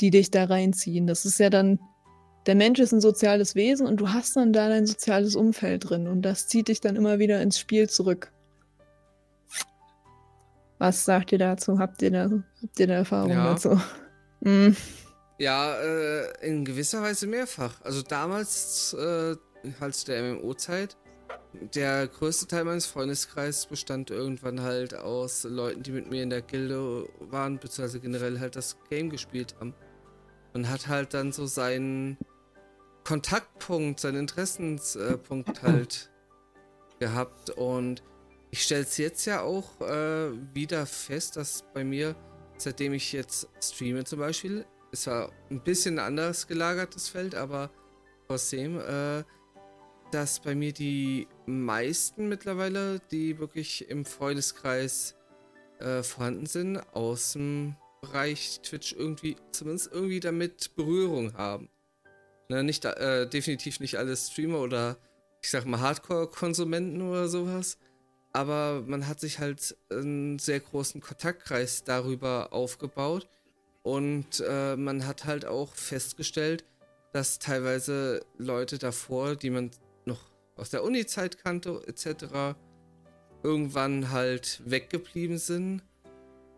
[0.00, 1.06] die dich da reinziehen.
[1.06, 1.78] Das ist ja dann,
[2.46, 6.08] der Mensch ist ein soziales Wesen und du hast dann da dein soziales Umfeld drin
[6.08, 8.32] und das zieht dich dann immer wieder ins Spiel zurück.
[10.78, 11.78] Was sagt ihr dazu?
[11.78, 12.30] Habt ihr da,
[12.62, 13.52] habt ihr da Erfahrung ja.
[13.52, 13.78] dazu?
[14.40, 14.74] Mm.
[15.38, 17.80] Ja, äh, in gewisser Weise mehrfach.
[17.82, 19.36] Also damals, äh,
[19.80, 20.96] halt der MMO-Zeit,
[21.74, 26.42] der größte Teil meines Freundeskreises bestand irgendwann halt aus Leuten, die mit mir in der
[26.42, 29.74] Gilde waren, beziehungsweise generell halt das Game gespielt haben.
[30.52, 32.16] Man hat halt dann so seinen
[33.04, 36.10] Kontaktpunkt, seinen Interessenspunkt halt
[36.98, 38.02] gehabt und
[38.50, 42.16] ich stelle es jetzt ja auch äh, wieder fest, dass bei mir,
[42.56, 47.70] seitdem ich jetzt streame zum Beispiel, ist zwar ein bisschen anders gelagertes Feld, aber
[48.26, 49.24] trotzdem, äh,
[50.12, 55.16] dass bei mir die meisten mittlerweile, die wirklich im Freundeskreis
[55.80, 61.68] äh, vorhanden sind, aus dem Bereich Twitch irgendwie, zumindest irgendwie damit Berührung haben.
[62.48, 64.98] Ne, nicht, äh, definitiv nicht alle Streamer oder
[65.42, 67.78] ich sag mal Hardcore-Konsumenten oder sowas.
[68.32, 73.28] Aber man hat sich halt einen sehr großen Kontaktkreis darüber aufgebaut
[73.86, 76.64] und äh, man hat halt auch festgestellt,
[77.12, 79.70] dass teilweise Leute davor, die man
[80.06, 80.18] noch
[80.56, 82.56] aus der Uni-Zeit kannte, etc.,
[83.44, 85.82] irgendwann halt weggeblieben sind,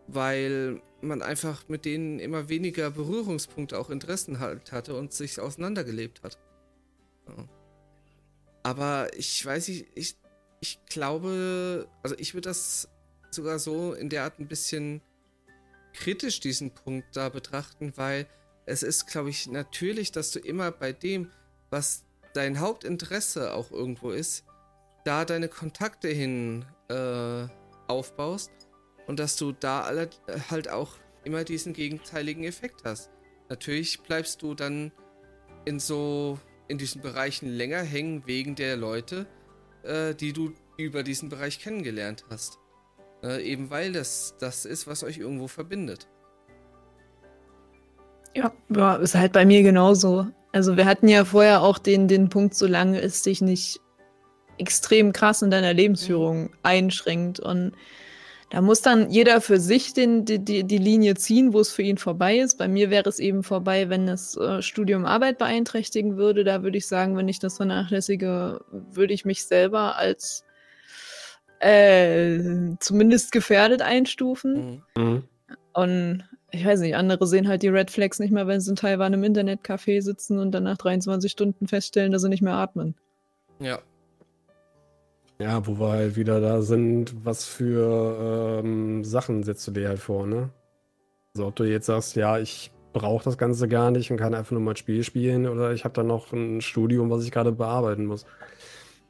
[0.07, 6.23] weil man einfach mit denen immer weniger Berührungspunkte, auch Interessen halt hatte und sich auseinandergelebt
[6.23, 6.39] hat.
[7.27, 7.47] Ja.
[8.63, 10.15] Aber ich weiß nicht, ich,
[10.61, 12.89] ich glaube, also ich würde das
[13.29, 15.03] sogar so in der Art ein bisschen
[15.93, 18.27] kritisch diesen Punkt da betrachten, weil
[18.65, 21.31] es ist, glaube ich, natürlich, dass du immer bei dem,
[21.69, 24.45] was dein Hauptinteresse auch irgendwo ist,
[25.05, 27.47] da deine Kontakte hin äh,
[27.87, 28.51] aufbaust
[29.07, 30.09] und dass du da alle,
[30.49, 33.09] halt auch immer diesen gegenteiligen Effekt hast.
[33.49, 34.91] Natürlich bleibst du dann
[35.65, 39.25] in so in diesen Bereichen länger hängen wegen der Leute,
[39.83, 42.59] äh, die du über diesen Bereich kennengelernt hast.
[43.23, 46.07] Äh, eben weil das das ist, was euch irgendwo verbindet.
[48.35, 50.27] Ja, ja, ist halt bei mir genauso.
[50.51, 53.79] Also wir hatten ja vorher auch den, den Punkt, solange es dich nicht
[54.57, 56.49] extrem krass in deiner Lebensführung mhm.
[56.63, 57.39] einschränkt.
[57.39, 57.73] Und
[58.51, 61.83] da muss dann jeder für sich den, die, die, die Linie ziehen, wo es für
[61.83, 62.57] ihn vorbei ist.
[62.57, 66.43] Bei mir wäre es eben vorbei, wenn das äh, Studium Arbeit beeinträchtigen würde.
[66.43, 70.43] Da würde ich sagen, wenn ich das vernachlässige, würde ich mich selber als
[71.59, 72.39] äh,
[72.79, 74.83] zumindest gefährdet einstufen.
[74.95, 75.03] Mhm.
[75.03, 75.23] mhm.
[75.73, 78.75] Und ich weiß nicht, andere sehen halt die Red Flags nicht mehr, wenn sie in
[78.75, 82.95] Taiwan im Internetcafé sitzen und dann nach 23 Stunden feststellen, dass sie nicht mehr atmen.
[83.59, 83.79] Ja.
[85.39, 89.99] Ja, wo wir halt wieder da sind, was für ähm, Sachen setzt du dir halt
[89.99, 90.49] vor, ne?
[91.33, 94.51] Also ob du jetzt sagst, ja, ich brauche das Ganze gar nicht und kann einfach
[94.51, 97.51] nur mal ein Spiel spielen oder ich habe da noch ein Studium, was ich gerade
[97.51, 98.25] bearbeiten muss.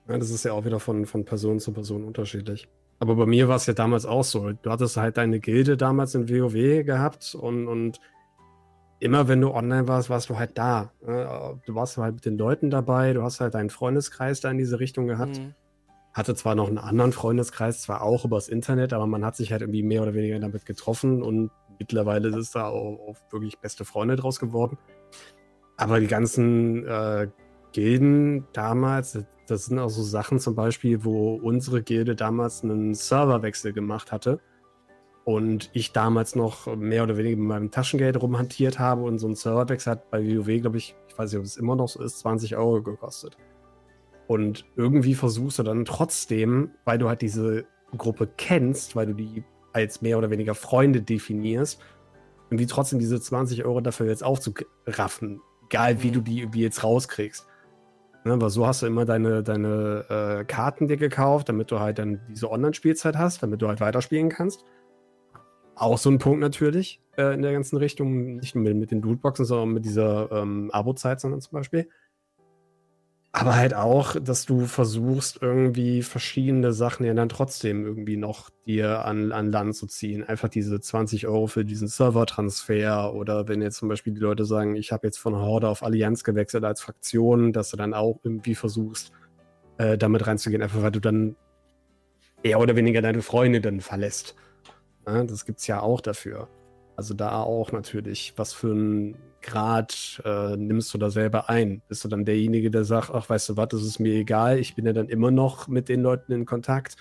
[0.10, 2.68] Ja, das ist ja auch wieder von, von Person zu Person unterschiedlich.
[3.00, 4.52] Aber bei mir war es ja damals auch so.
[4.52, 8.00] Du hattest halt deine Gilde damals in WoW gehabt und, und
[9.00, 10.92] immer wenn du online warst, warst du halt da.
[11.02, 14.80] Du warst halt mit den Leuten dabei, du hast halt deinen Freundeskreis da in diese
[14.80, 15.40] Richtung gehabt.
[15.40, 15.54] Mhm.
[16.14, 19.62] Hatte zwar noch einen anderen Freundeskreis, zwar auch übers Internet, aber man hat sich halt
[19.62, 24.16] irgendwie mehr oder weniger damit getroffen und mittlerweile ist da auch, auch wirklich beste Freunde
[24.16, 24.78] draus geworden.
[25.78, 27.28] Aber die ganzen äh,
[27.72, 33.74] Gilden damals, das sind auch so Sachen zum Beispiel, wo unsere Gilde damals einen Serverwechsel
[33.74, 34.40] gemacht hatte
[35.26, 39.36] und ich damals noch mehr oder weniger mit meinem Taschengeld rumhantiert habe und so ein
[39.36, 42.20] Serverwechsel hat bei WoW, glaube ich, ich weiß nicht, ob es immer noch so ist,
[42.20, 43.38] 20 Euro gekostet.
[44.28, 47.66] Und irgendwie versuchst du dann trotzdem, weil du halt diese
[47.98, 49.44] Gruppe kennst, weil du die
[49.74, 51.80] als mehr oder weniger Freunde definierst,
[52.50, 55.42] irgendwie trotzdem diese 20 Euro dafür jetzt aufzuraffen.
[55.66, 56.14] Egal wie mhm.
[56.14, 57.46] du die wie jetzt rauskriegst.
[58.30, 61.98] Ne, weil so hast du immer deine, deine äh, Karten dir gekauft, damit du halt
[61.98, 64.66] dann diese Online-Spielzeit hast, damit du halt weiterspielen kannst.
[65.74, 69.02] Auch so ein Punkt natürlich äh, in der ganzen Richtung, nicht nur mit, mit den
[69.02, 71.90] Lootboxen, sondern mit dieser ähm, Abo-Zeit, sondern zum Beispiel.
[73.40, 79.06] Aber halt auch, dass du versuchst, irgendwie verschiedene Sachen ja dann trotzdem irgendwie noch dir
[79.06, 80.26] an, an Land zu ziehen.
[80.26, 84.76] Einfach diese 20 Euro für diesen Servertransfer oder wenn jetzt zum Beispiel die Leute sagen,
[84.76, 88.56] ich habe jetzt von Horde auf Allianz gewechselt als Fraktion, dass du dann auch irgendwie
[88.56, 89.14] versuchst,
[89.78, 91.38] äh, damit reinzugehen, einfach weil du dann
[92.44, 94.36] eher oder weniger deine Freunde dann verlässt.
[95.08, 96.50] Ja, das gibt's ja auch dafür.
[97.00, 101.82] Also da auch natürlich, was für ein Grad äh, nimmst du da selber ein?
[101.88, 104.76] Bist du dann derjenige, der sagt, ach, weißt du was, das ist mir egal, ich
[104.76, 106.98] bin ja dann immer noch mit den Leuten in Kontakt?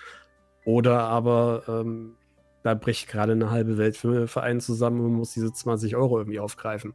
[0.64, 2.14] Oder aber ähm,
[2.62, 6.18] da bricht gerade eine halbe Welt für einen Verein zusammen und muss diese 20 Euro
[6.18, 6.94] irgendwie aufgreifen.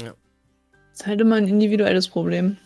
[0.00, 0.14] Ja.
[0.92, 2.58] Das ist halt immer ein individuelles Problem.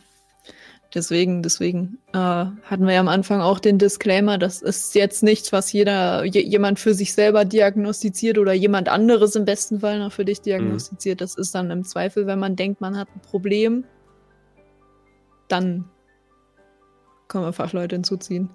[0.95, 5.53] Deswegen, deswegen äh, hatten wir ja am Anfang auch den Disclaimer, das ist jetzt nichts,
[5.53, 10.25] was jeder, jemand für sich selber diagnostiziert oder jemand anderes im besten Fall noch für
[10.25, 11.21] dich diagnostiziert.
[11.21, 11.25] Mhm.
[11.25, 13.85] Das ist dann im Zweifel, wenn man denkt, man hat ein Problem,
[15.49, 15.85] dann
[17.29, 18.49] können wir Fachleute hinzuziehen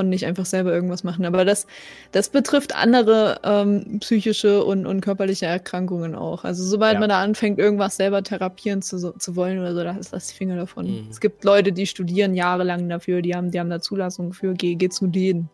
[0.00, 1.24] und nicht einfach selber irgendwas machen.
[1.24, 1.66] Aber das,
[2.12, 6.44] das betrifft andere ähm, psychische und, und körperliche Erkrankungen auch.
[6.44, 7.00] Also sobald ja.
[7.00, 10.34] man da anfängt, irgendwas selber therapieren zu, zu wollen oder so, da ist das die
[10.34, 10.86] Finger davon.
[10.86, 11.06] Mhm.
[11.10, 14.74] Es gibt Leute, die studieren jahrelang dafür, die haben, die haben da Zulassung für, geh,
[14.74, 15.48] geh zu denen.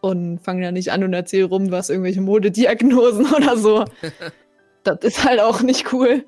[0.00, 3.84] Und fangen da nicht an und erzähl rum, was irgendwelche Modediagnosen oder so.
[4.84, 6.24] das ist halt auch nicht cool.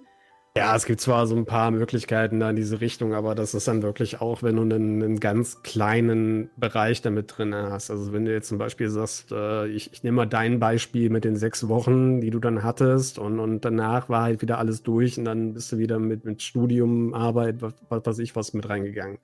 [0.56, 3.68] Ja, es gibt zwar so ein paar Möglichkeiten da in diese Richtung, aber das ist
[3.68, 7.90] dann wirklich auch, wenn du einen, einen ganz kleinen Bereich damit drin hast.
[7.90, 11.26] Also wenn du jetzt zum Beispiel sagst, äh, ich, ich nehme mal dein Beispiel mit
[11.26, 15.18] den sechs Wochen, die du dann hattest und, und danach war halt wieder alles durch
[15.18, 18.66] und dann bist du wieder mit, mit Studium, Arbeit, was, was weiß ich was mit
[18.66, 19.18] reingegangen.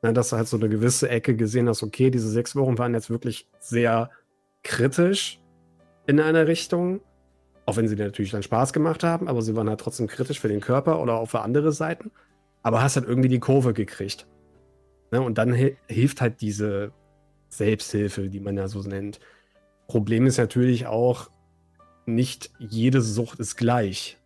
[0.00, 2.94] Na, dass du halt so eine gewisse Ecke gesehen hast, okay, diese sechs Wochen waren
[2.94, 4.08] jetzt wirklich sehr
[4.62, 5.40] kritisch
[6.06, 7.02] in einer Richtung
[7.66, 10.40] auch wenn sie dir natürlich dann Spaß gemacht haben, aber sie waren halt trotzdem kritisch
[10.40, 12.10] für den Körper oder auch für andere Seiten.
[12.62, 14.26] Aber hast halt irgendwie die Kurve gekriegt.
[15.10, 15.20] Ne?
[15.20, 16.92] Und dann hilft halt diese
[17.48, 19.20] Selbsthilfe, die man ja so nennt.
[19.86, 21.30] Problem ist natürlich auch,
[22.06, 24.18] nicht jede Sucht ist gleich.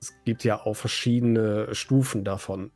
[0.00, 2.70] Es gibt ja auch verschiedene Stufen davon.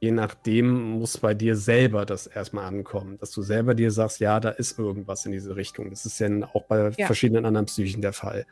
[0.00, 4.38] Je nachdem muss bei dir selber das erstmal ankommen, dass du selber dir sagst, ja,
[4.38, 5.90] da ist irgendwas in diese Richtung.
[5.90, 7.06] Das ist ja auch bei ja.
[7.06, 8.46] verschiedenen anderen Psychen der Fall.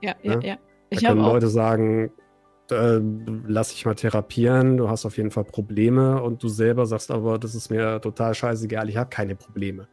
[0.00, 0.46] Ja, ja, ne?
[0.46, 0.56] ja.
[0.90, 2.10] Ich da können Leute sagen,
[2.70, 3.00] äh,
[3.46, 7.38] lass dich mal therapieren, du hast auf jeden Fall Probleme und du selber sagst aber,
[7.38, 9.88] das ist mir total scheißegal, ich habe keine Probleme.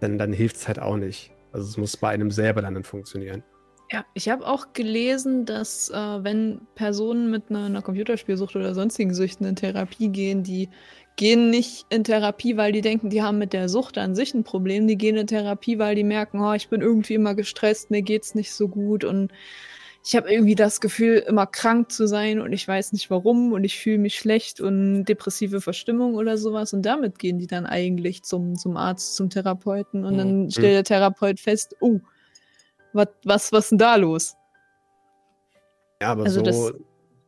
[0.00, 1.32] Denn dann hilft es halt auch nicht.
[1.52, 3.42] Also es muss bei einem selber dann funktionieren.
[3.92, 9.12] Ja, ich habe auch gelesen, dass äh, wenn Personen mit einer, einer, Computerspielsucht oder sonstigen
[9.12, 10.70] Süchten in Therapie gehen, die
[11.20, 14.42] gehen nicht in Therapie, weil die denken, die haben mit der Sucht an sich ein
[14.42, 14.88] Problem.
[14.88, 18.34] Die gehen in Therapie, weil die merken, oh, ich bin irgendwie immer gestresst, mir geht's
[18.34, 19.30] nicht so gut und
[20.02, 23.64] ich habe irgendwie das Gefühl, immer krank zu sein und ich weiß nicht warum und
[23.64, 26.72] ich fühle mich schlecht und depressive Verstimmung oder sowas.
[26.72, 30.18] Und damit gehen die dann eigentlich zum, zum Arzt, zum Therapeuten und mhm.
[30.18, 32.00] dann stellt der Therapeut fest, oh,
[32.94, 34.36] was, was, was ist denn da los?
[36.00, 36.72] Ja, aber also so,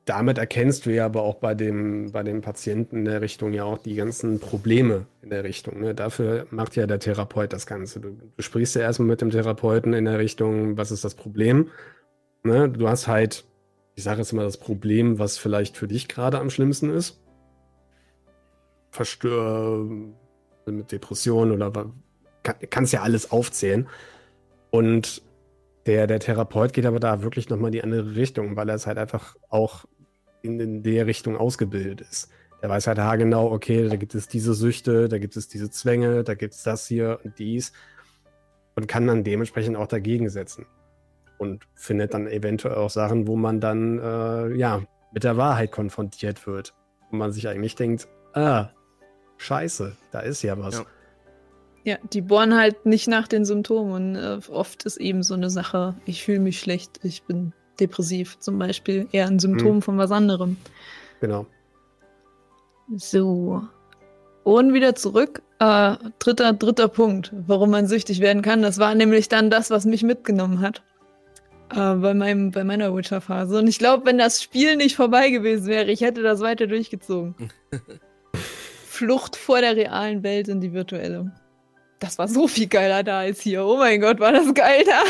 [0.05, 3.65] damit erkennst du ja aber auch bei dem, bei dem Patienten in der Richtung ja
[3.65, 5.81] auch die ganzen Probleme in der Richtung.
[5.81, 5.95] Ne?
[5.95, 8.01] Dafür macht ja der Therapeut das Ganze.
[8.01, 11.71] Du, du sprichst ja erstmal mit dem Therapeuten in der Richtung, was ist das Problem?
[12.43, 12.69] Ne?
[12.69, 13.45] Du hast halt,
[13.95, 17.21] ich sage jetzt mal das Problem, was vielleicht für dich gerade am schlimmsten ist.
[18.91, 19.87] Verstör
[20.67, 21.93] mit Depressionen oder
[22.43, 23.89] kann, kannst ja alles aufzählen.
[24.71, 25.23] Und
[25.87, 28.87] der, der Therapeut geht aber da wirklich nochmal in die andere Richtung, weil er es
[28.87, 29.85] halt einfach auch
[30.43, 32.31] in, in der Richtung ausgebildet ist.
[32.63, 36.23] Der weiß halt haargenau, okay, da gibt es diese Süchte, da gibt es diese Zwänge,
[36.23, 37.73] da gibt es das hier und dies
[38.77, 40.67] und kann dann dementsprechend auch dagegen setzen
[41.39, 46.47] und findet dann eventuell auch Sachen, wo man dann äh, ja mit der Wahrheit konfrontiert
[46.47, 46.75] wird.
[47.11, 48.71] Und man sich eigentlich denkt, ah,
[49.37, 50.79] scheiße, da ist ja was.
[50.79, 50.87] Ja.
[51.85, 54.15] Ja, die bohren halt nicht nach den Symptomen.
[54.15, 58.59] Äh, oft ist eben so eine Sache, ich fühle mich schlecht, ich bin depressiv zum
[58.59, 59.83] Beispiel, eher ein Symptom hm.
[59.83, 60.57] von was anderem.
[61.21, 61.47] Genau.
[62.97, 63.63] So.
[64.45, 65.43] Und wieder zurück.
[65.59, 68.63] Äh, dritter, dritter Punkt, warum man süchtig werden kann.
[68.63, 70.83] Das war nämlich dann das, was mich mitgenommen hat.
[71.71, 73.59] Äh, bei, meinem, bei meiner Witcher-Phase.
[73.59, 77.35] Und ich glaube, wenn das Spiel nicht vorbei gewesen wäre, ich hätte das weiter durchgezogen.
[78.87, 81.33] Flucht vor der realen Welt in die virtuelle
[82.03, 83.65] das war so viel geiler da als hier.
[83.65, 85.03] Oh mein Gott, war das geil da.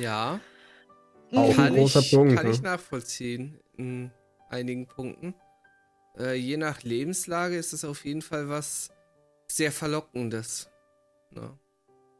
[0.00, 0.40] ja.
[1.32, 2.36] Auch kann ein großer ich, Punkt.
[2.36, 2.52] Kann ne?
[2.52, 4.10] ich nachvollziehen in
[4.48, 5.34] einigen Punkten.
[6.18, 8.90] äh, je nach Lebenslage ist es auf jeden Fall was
[9.46, 10.70] sehr Verlockendes.
[11.30, 11.58] Ne?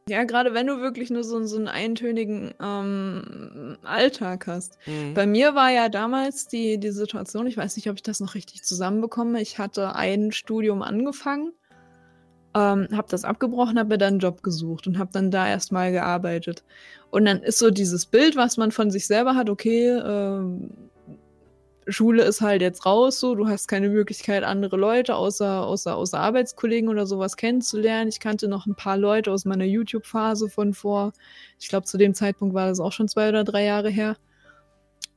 [0.07, 4.77] Ja, gerade wenn du wirklich nur so, so einen eintönigen ähm, Alltag hast.
[4.85, 5.13] Mhm.
[5.13, 8.35] Bei mir war ja damals die, die Situation, ich weiß nicht, ob ich das noch
[8.35, 9.41] richtig zusammenbekomme.
[9.41, 11.53] Ich hatte ein Studium angefangen,
[12.53, 15.91] ähm, habe das abgebrochen, habe mir dann einen Job gesucht und habe dann da erstmal
[15.91, 16.63] gearbeitet.
[17.09, 20.69] Und dann ist so dieses Bild, was man von sich selber hat, okay, ähm,
[21.87, 26.19] Schule ist halt jetzt raus, so, du hast keine Möglichkeit, andere Leute außer, außer, außer
[26.19, 28.07] Arbeitskollegen oder sowas kennenzulernen.
[28.07, 31.13] Ich kannte noch ein paar Leute aus meiner YouTube-Phase von vor,
[31.59, 34.15] ich glaube, zu dem Zeitpunkt war das auch schon zwei oder drei Jahre her.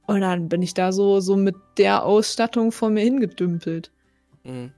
[0.06, 3.90] Und dann bin ich da so, so mit der Ausstattung vor mir hingedümpelt.
[4.42, 4.72] Mhm.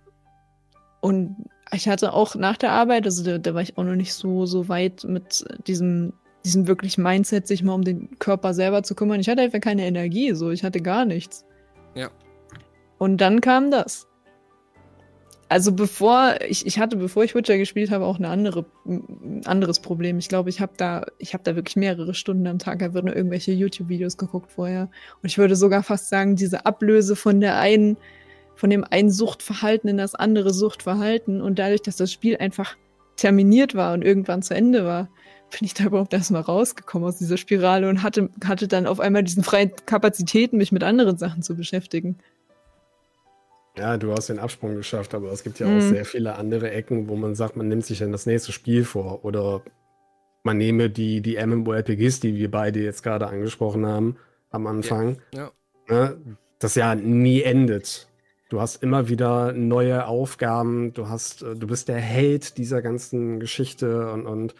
[1.01, 1.37] Und
[1.73, 4.47] ich hatte auch nach der Arbeit, also da, da war ich auch noch nicht so,
[4.47, 6.13] so weit mit diesem,
[6.45, 9.21] diesem wirklichen Mindset, sich mal um den Körper selber zu kümmern.
[9.21, 11.45] Ich hatte einfach keine Energie, so, ich hatte gar nichts.
[11.95, 12.11] Ja.
[12.99, 14.07] Und dann kam das.
[15.49, 19.79] Also bevor ich, ich hatte, bevor ich Witcher gespielt habe, auch eine andere, ein anderes
[19.79, 20.19] Problem.
[20.19, 23.15] Ich glaube, ich habe da, ich habe da wirklich mehrere Stunden am Tag einfach nur
[23.15, 24.91] irgendwelche YouTube-Videos geguckt vorher.
[25.23, 27.97] Und ich würde sogar fast sagen, diese Ablöse von der einen,
[28.57, 32.77] von dem einen Suchtverhalten in das andere Suchtverhalten und dadurch, dass das Spiel einfach
[33.17, 35.09] terminiert war und irgendwann zu Ende war,
[35.51, 39.23] bin ich da überhaupt erstmal rausgekommen aus dieser Spirale und hatte, hatte dann auf einmal
[39.23, 42.19] diesen freien Kapazitäten, mich mit anderen Sachen zu beschäftigen.
[43.79, 45.77] Ja, du hast den Absprung geschafft, aber es gibt ja Mhm.
[45.77, 48.85] auch sehr viele andere Ecken, wo man sagt, man nimmt sich dann das nächste Spiel
[48.85, 49.25] vor.
[49.25, 49.63] Oder
[50.45, 54.17] man nehme die, die MMORPGs, die wir beide jetzt gerade angesprochen haben
[54.51, 55.51] am Anfang, Ja.
[55.89, 56.17] ne,
[56.59, 58.09] das ja nie endet.
[58.49, 63.41] Du hast immer wieder neue Aufgaben, du hast, äh, du bist der Held dieser ganzen
[63.41, 64.55] Geschichte und, und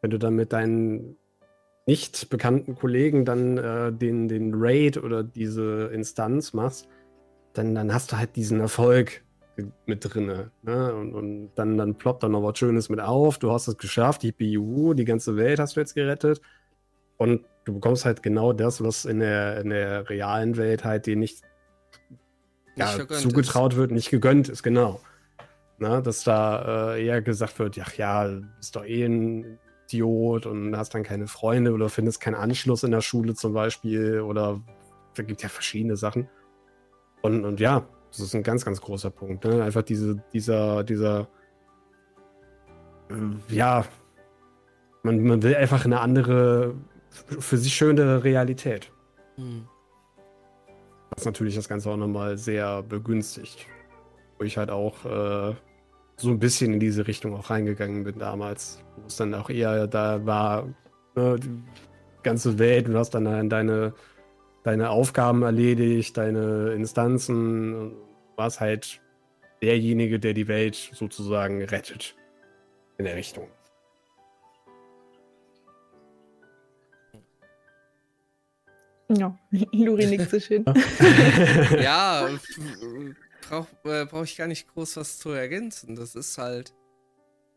[0.00, 1.16] wenn du dann mit deinen
[1.86, 6.88] nicht bekannten Kollegen dann äh, den, den Raid oder diese Instanz machst,
[7.54, 9.22] dann, dann hast du halt diesen Erfolg
[9.86, 10.50] mit drinne.
[10.62, 10.94] Ne?
[10.94, 13.38] Und, und dann, dann ploppt da noch was Schönes mit auf.
[13.38, 16.40] Du hast es geschafft, die BU, die ganze Welt hast du jetzt gerettet.
[17.16, 21.16] Und du bekommst halt genau das, was in der, in der realen Welt halt dir
[21.16, 21.42] nicht,
[22.78, 25.00] ja, zugetraut wird, nicht gegönnt ist, genau.
[25.78, 30.46] Na, dass da äh, eher gesagt wird, ach ja, du bist doch eh ein Idiot
[30.46, 34.60] und hast dann keine Freunde oder findest keinen Anschluss in der Schule zum Beispiel oder
[35.14, 36.28] da gibt ja verschiedene Sachen.
[37.22, 39.44] Und, und ja, das ist ein ganz, ganz großer Punkt.
[39.44, 39.62] Ne?
[39.62, 41.28] Einfach diese, dieser, dieser,
[43.10, 43.84] äh, ja,
[45.02, 46.74] man, man will einfach eine andere,
[47.38, 48.92] für sich schöne Realität.
[49.36, 49.64] ist.
[51.18, 53.66] Was natürlich das Ganze auch nochmal sehr begünstigt.
[54.38, 55.52] Wo ich halt auch äh,
[56.16, 58.84] so ein bisschen in diese Richtung auch reingegangen bin damals.
[58.94, 60.68] Wo es dann auch eher da war,
[61.16, 61.60] ne, die
[62.22, 63.94] ganze Welt, du hast dann deine,
[64.62, 67.96] deine Aufgaben erledigt, deine Instanzen, und
[68.36, 69.00] warst halt
[69.60, 72.14] derjenige, der die Welt sozusagen rettet.
[72.96, 73.48] In der Richtung.
[79.08, 79.38] Ja,
[79.72, 80.64] Luri nickt so schön.
[81.80, 82.28] Ja,
[83.48, 85.96] brauche äh, brauch ich gar nicht groß was zu ergänzen.
[85.96, 86.74] Das ist halt.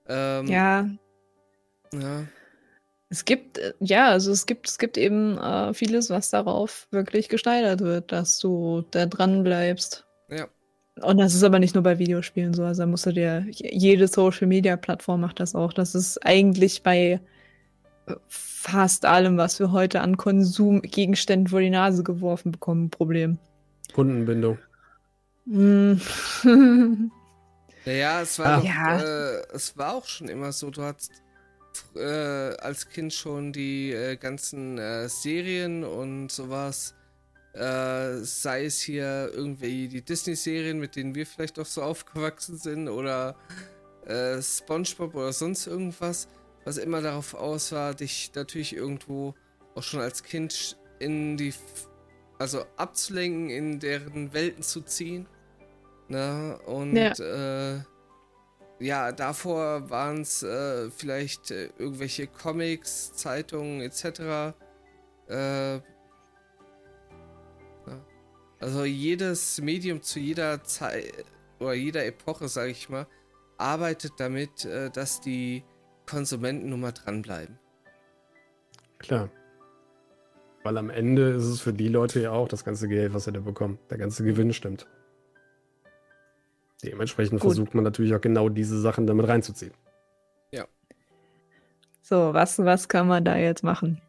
[0.08, 0.89] Ähm, ja,
[1.93, 2.24] ja.
[3.10, 7.30] es gibt, äh, ja, also es gibt, es gibt eben äh, vieles, was darauf wirklich
[7.30, 10.06] gesteigert wird, dass du da dran bleibst.
[10.30, 10.47] Ja.
[11.02, 12.64] Und das ist aber nicht nur bei Videospielen so.
[12.64, 15.74] Also da musst du dir, jede Social Media Plattform macht das auch.
[15.74, 17.22] Das ist eigentlich bei
[18.28, 23.38] fast allem, was wir heute an Konsumgegenständen vor die Nase geworfen bekommen, ein Problem.
[23.93, 24.58] Kundenbindung.
[25.45, 25.93] Mm.
[27.84, 28.58] Naja, es war, Ah.
[28.58, 28.99] doch, Ja.
[29.02, 31.12] äh, es war auch schon immer so, du hattest
[31.95, 31.99] äh,
[32.60, 36.93] als Kind schon die äh, ganzen äh, Serien und sowas,
[37.54, 42.88] äh, sei es hier irgendwie die Disney-Serien, mit denen wir vielleicht auch so aufgewachsen sind,
[42.88, 43.36] oder
[44.06, 46.28] äh, Spongebob oder sonst irgendwas,
[46.66, 49.34] was immer darauf aus war, dich natürlich irgendwo
[49.76, 51.53] auch schon als Kind in die,
[52.39, 55.28] also abzulenken, in deren Welten zu ziehen.
[56.07, 56.59] Ne?
[56.66, 57.76] Und Ja.
[57.76, 57.80] äh,
[58.80, 64.55] ja, davor waren es äh, vielleicht äh, irgendwelche Comics, Zeitungen etc.
[65.30, 65.82] Äh, ja.
[68.59, 71.26] Also jedes Medium zu jeder Zeit
[71.59, 73.07] oder jeder Epoche, sage ich mal,
[73.57, 75.64] arbeitet damit, äh, dass die
[76.12, 77.57] Konsumenten nun mal dranbleiben.
[78.99, 79.30] Klar.
[80.64, 83.32] Weil am Ende ist es für die Leute ja auch das ganze Geld, was sie
[83.32, 83.80] da bekommen.
[83.89, 84.88] Der ganze Gewinn stimmt.
[86.84, 87.51] Dementsprechend Gut.
[87.51, 89.74] versucht man natürlich auch genau diese Sachen damit reinzuziehen.
[92.12, 94.01] So, was, was kann man da jetzt machen?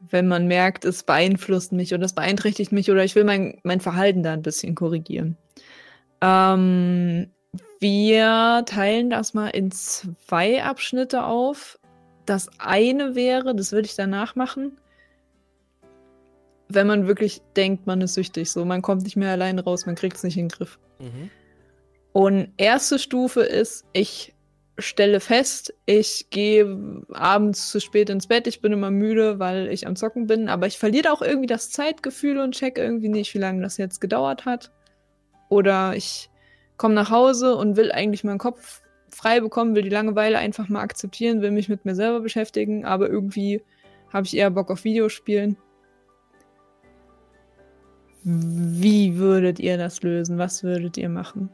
[0.00, 3.80] Wenn man merkt, es beeinflusst mich oder es beeinträchtigt mich oder ich will mein, mein
[3.80, 5.38] Verhalten da ein bisschen korrigieren.
[6.20, 7.30] Ähm,
[7.80, 11.78] wir teilen das mal in zwei Abschnitte auf.
[12.26, 14.78] Das eine wäre, das würde ich danach machen,
[16.68, 18.50] wenn man wirklich denkt, man ist süchtig.
[18.50, 20.78] So, man kommt nicht mehr alleine raus, man kriegt es nicht in den Griff.
[20.98, 21.30] Mhm.
[22.12, 24.34] Und erste Stufe ist, ich
[24.78, 29.86] stelle fest, ich gehe abends zu spät ins Bett, ich bin immer müde, weil ich
[29.86, 33.38] am Zocken bin, aber ich verliere auch irgendwie das Zeitgefühl und check irgendwie nicht, wie
[33.38, 34.72] lange das jetzt gedauert hat.
[35.48, 36.30] Oder ich
[36.76, 40.80] komme nach Hause und will eigentlich meinen Kopf frei bekommen, will die Langeweile einfach mal
[40.80, 43.62] akzeptieren, will mich mit mir selber beschäftigen, aber irgendwie
[44.12, 45.56] habe ich eher Bock auf Videospielen.
[48.24, 50.38] Wie würdet ihr das lösen?
[50.38, 51.50] Was würdet ihr machen?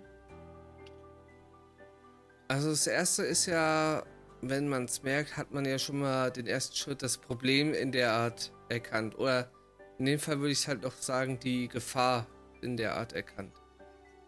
[2.48, 4.04] Also das erste ist ja,
[4.40, 7.92] wenn man es merkt, hat man ja schon mal den ersten Schritt, das Problem in
[7.92, 9.18] der Art erkannt.
[9.18, 9.50] Oder
[9.98, 12.26] in dem Fall würde ich halt noch sagen, die Gefahr
[12.62, 13.59] in der Art erkannt.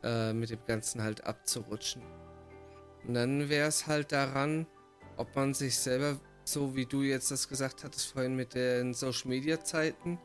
[0.02, 2.02] Äh, mit dem Ganzen halt abzurutschen.
[3.06, 4.66] Und dann wäre es halt daran,
[5.16, 9.28] ob man sich selber, so wie du jetzt das gesagt hattest vorhin mit den Social
[9.28, 10.18] Media Zeiten,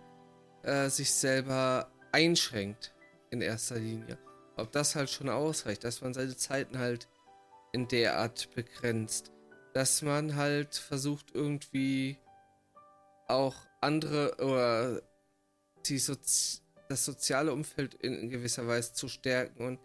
[0.63, 2.95] äh, sich selber einschränkt
[3.30, 4.17] in erster Linie.
[4.55, 7.07] Ob das halt schon ausreicht, dass man seine Zeiten halt
[7.71, 9.32] in der Art begrenzt.
[9.73, 12.17] Dass man halt versucht irgendwie
[13.28, 15.03] auch andere oder
[15.86, 19.65] die Sozi das soziale Umfeld in, gewisser Weise zu stärken.
[19.65, 19.79] Und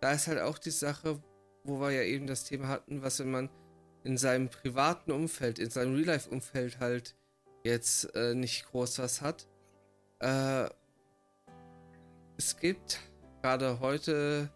[0.00, 1.22] da ist halt auch die Sache,
[1.64, 3.50] wo wir ja eben das Thema hatten, was wenn man
[4.04, 7.14] in seinem privaten Umfeld, in seinem Real-Life-Umfeld halt
[7.64, 9.46] jetzt äh, nicht groß was hat.
[10.20, 10.68] Äh,
[12.36, 13.00] es gibt
[13.42, 14.50] gerade heute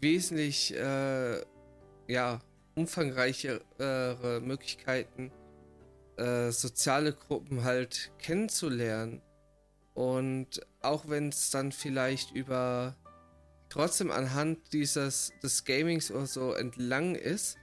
[0.00, 1.40] wesentlich äh,
[2.08, 2.40] ja,
[2.74, 5.30] umfangreichere Möglichkeiten,
[6.16, 9.20] äh, soziale Gruppen halt kennenzulernen.
[9.96, 12.94] Und auch wenn es dann vielleicht über
[13.70, 17.56] trotzdem anhand dieses des Gamings oder so entlang ist,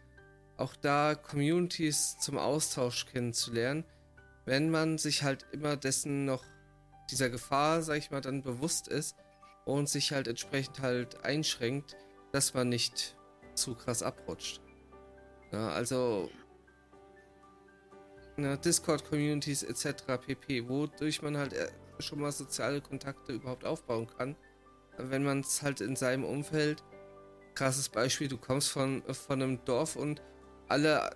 [0.58, 3.86] auch da Communities zum Austausch kennenzulernen,
[4.46, 6.44] wenn man sich halt immer dessen noch
[7.12, 9.16] dieser Gefahr, sag ich mal, dann bewusst ist
[9.66, 11.96] und sich halt entsprechend halt einschränkt,
[12.32, 13.16] dass man nicht
[13.54, 14.60] zu krass abrutscht.
[15.52, 16.32] Ja, also
[18.38, 20.18] ne, Discord-Communities etc.
[20.26, 21.70] pp, wodurch man halt äh,
[22.04, 24.36] schon mal soziale Kontakte überhaupt aufbauen kann,
[24.98, 26.84] wenn man es halt in seinem Umfeld,
[27.56, 30.22] krasses Beispiel, du kommst von, von einem Dorf und
[30.68, 31.16] alle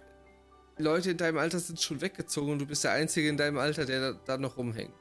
[0.78, 3.86] Leute in deinem Alter sind schon weggezogen und du bist der Einzige in deinem Alter,
[3.86, 4.94] der da, da noch rumhängt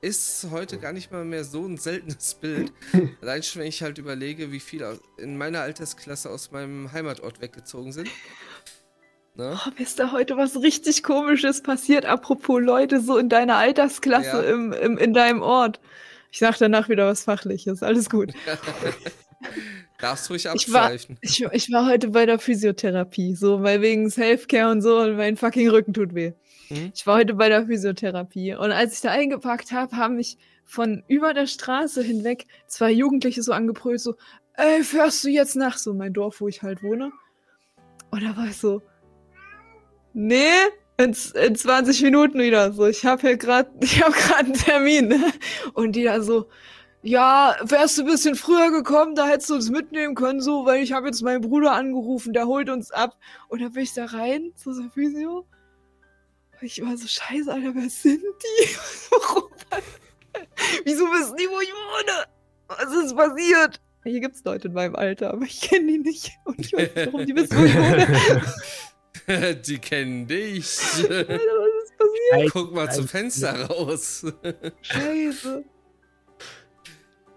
[0.00, 2.72] ist heute gar nicht mal mehr so ein seltenes Bild.
[3.20, 7.92] Allein schon, wenn ich halt überlege, wie viele in meiner Altersklasse aus meinem Heimatort weggezogen
[7.92, 8.08] sind.
[9.38, 9.56] Ne?
[9.56, 14.52] Oh, ist da heute was richtig Komisches passiert, apropos Leute so in deiner Altersklasse ja.
[14.52, 15.78] im, im, in deinem Ort.
[16.32, 18.32] Ich sag danach wieder was Fachliches, alles gut.
[20.00, 21.18] Darfst ruhig abschweifen.
[21.20, 24.98] Ich war, ich, ich war heute bei der Physiotherapie, so, weil wegen Selfcare und so
[24.98, 26.32] und mein fucking Rücken tut weh.
[26.68, 26.90] Mhm.
[26.92, 31.04] Ich war heute bei der Physiotherapie und als ich da eingepackt habe, haben mich von
[31.06, 34.16] über der Straße hinweg zwei Jugendliche so angebrüllt, so,
[34.54, 37.12] ey, fährst du jetzt nach so mein Dorf, wo ich halt wohne?
[38.10, 38.82] Und da war ich so,
[40.12, 40.52] nee,
[40.98, 42.72] in, in 20 Minuten wieder.
[42.72, 44.02] So, ich habe hier gerade, ich
[44.34, 45.08] einen Termin.
[45.08, 45.32] Ne?
[45.74, 46.48] Und die da so,
[47.02, 50.82] ja, wärst du ein bisschen früher gekommen, da hättest du uns mitnehmen können, so, weil
[50.82, 53.16] ich habe jetzt meinen Bruder angerufen, der holt uns ab.
[53.48, 55.46] Und dann bin ich da rein zu so Physio.
[56.60, 58.68] Ich war so, scheiße, Alter, wer sind die?
[59.10, 59.44] Warum?
[60.84, 62.24] Wieso wissen die, wo ich wohne?
[62.66, 63.80] Was ist passiert?
[64.04, 66.32] Hier gibt es Leute in meinem Alter, aber ich kenne die nicht.
[66.44, 68.42] Und ich weiß nicht, warum die wissen, wo ich wohne.
[69.66, 70.78] die kennen dich.
[71.02, 72.52] Alter, was ist passiert?
[72.52, 74.26] Guck mal zum Fenster raus.
[74.82, 75.64] Scheiße.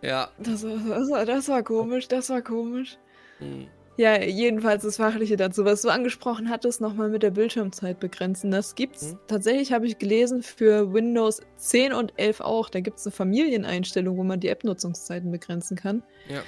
[0.02, 0.32] Ja.
[0.40, 2.98] Das war, das war, das war komisch, das war komisch.
[3.40, 3.68] Hm.
[3.98, 5.66] Ja, jedenfalls das Fachliche dazu.
[5.66, 8.50] Was du angesprochen hattest, nochmal mit der Bildschirmzeit begrenzen.
[8.50, 9.20] Das gibt's mhm.
[9.28, 12.70] tatsächlich, habe ich gelesen, für Windows 10 und 11 auch.
[12.70, 16.04] Da gibt es eine Familieneinstellung, wo man die App-Nutzungszeiten begrenzen kann.
[16.30, 16.42] Ja.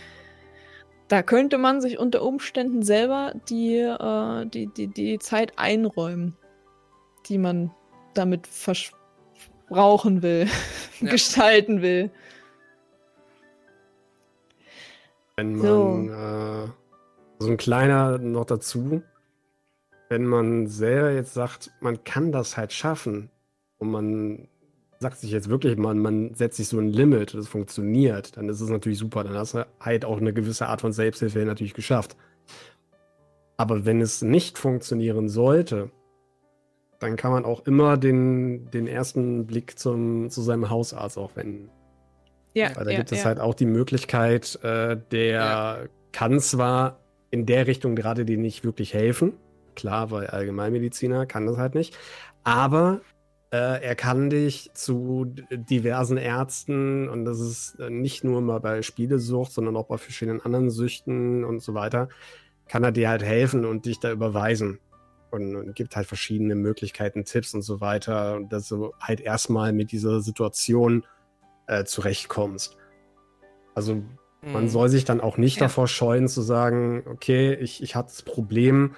[1.13, 6.35] Da könnte man sich unter Umständen selber die, äh, die, die, die Zeit einräumen,
[7.27, 7.69] die man
[8.15, 10.47] damit verbrauchen will,
[11.01, 11.11] ja.
[11.11, 12.09] gestalten will.
[15.35, 16.13] Wenn man so.
[16.15, 16.67] äh
[17.45, 19.03] so ein kleiner noch dazu,
[20.09, 23.29] wenn man selber jetzt sagt, man kann das halt schaffen
[23.77, 24.47] und man
[25.03, 28.59] sagt sich jetzt wirklich, man, man setzt sich so ein Limit, das funktioniert, dann ist
[28.59, 29.23] es natürlich super.
[29.23, 32.17] Dann hast du halt auch eine gewisse Art von Selbsthilfe natürlich geschafft.
[33.57, 35.91] Aber wenn es nicht funktionieren sollte,
[36.99, 41.69] dann kann man auch immer den, den ersten Blick zum, zu seinem Hausarzt auch wenden.
[42.53, 43.25] Ja, Weil da ja, gibt es ja.
[43.25, 46.99] halt auch die Möglichkeit äh, der kann zwar
[47.31, 49.33] in der Richtung gerade dir nicht wirklich helfen,
[49.75, 51.97] klar, weil Allgemeinmediziner kann das halt nicht,
[52.43, 53.01] aber
[53.57, 59.51] er kann dich zu diversen Ärzten und das ist äh, nicht nur mal bei Spielesucht,
[59.51, 62.09] sondern auch bei verschiedenen anderen Süchten und so weiter,
[62.67, 64.79] kann er dir halt helfen und dich da überweisen.
[65.29, 69.73] Und, und gibt halt verschiedene Möglichkeiten, Tipps und so weiter, und dass du halt erstmal
[69.73, 71.05] mit dieser Situation
[71.65, 72.77] äh, zurechtkommst.
[73.73, 74.03] Also
[74.41, 74.69] man mhm.
[74.69, 75.63] soll sich dann auch nicht ja.
[75.63, 78.95] davor scheuen zu sagen, okay, ich, ich hatte das Problem,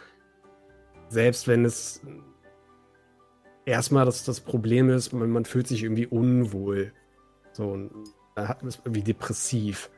[1.07, 2.01] selbst wenn es
[3.65, 6.93] erstmal das, das Problem ist, man, man fühlt sich irgendwie unwohl.
[7.51, 7.91] So, und
[8.35, 9.89] dann hat man es irgendwie depressiv.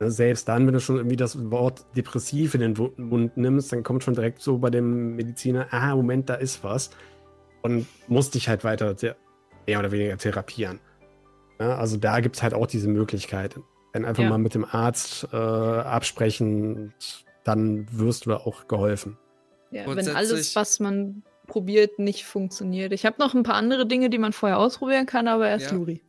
[0.00, 3.82] Ne, selbst dann, wenn du schon irgendwie das Wort depressiv in den Mund nimmst, dann
[3.82, 6.90] kommt schon direkt so bei dem Mediziner, ah, Moment, da ist was.
[7.62, 8.96] Und musst dich halt weiter
[9.66, 10.80] mehr oder weniger therapieren.
[11.60, 13.54] Ja, also da gibt es halt auch diese Möglichkeit.
[13.92, 14.30] Dann einfach ja.
[14.30, 16.92] mal mit dem Arzt äh, absprechen,
[17.44, 19.18] dann wirst du auch geholfen.
[19.70, 22.92] Ja, wenn alles, was man probiert, nicht funktioniert.
[22.92, 25.76] Ich habe noch ein paar andere Dinge, die man vorher ausprobieren kann, aber erst ja.
[25.76, 26.00] Luri.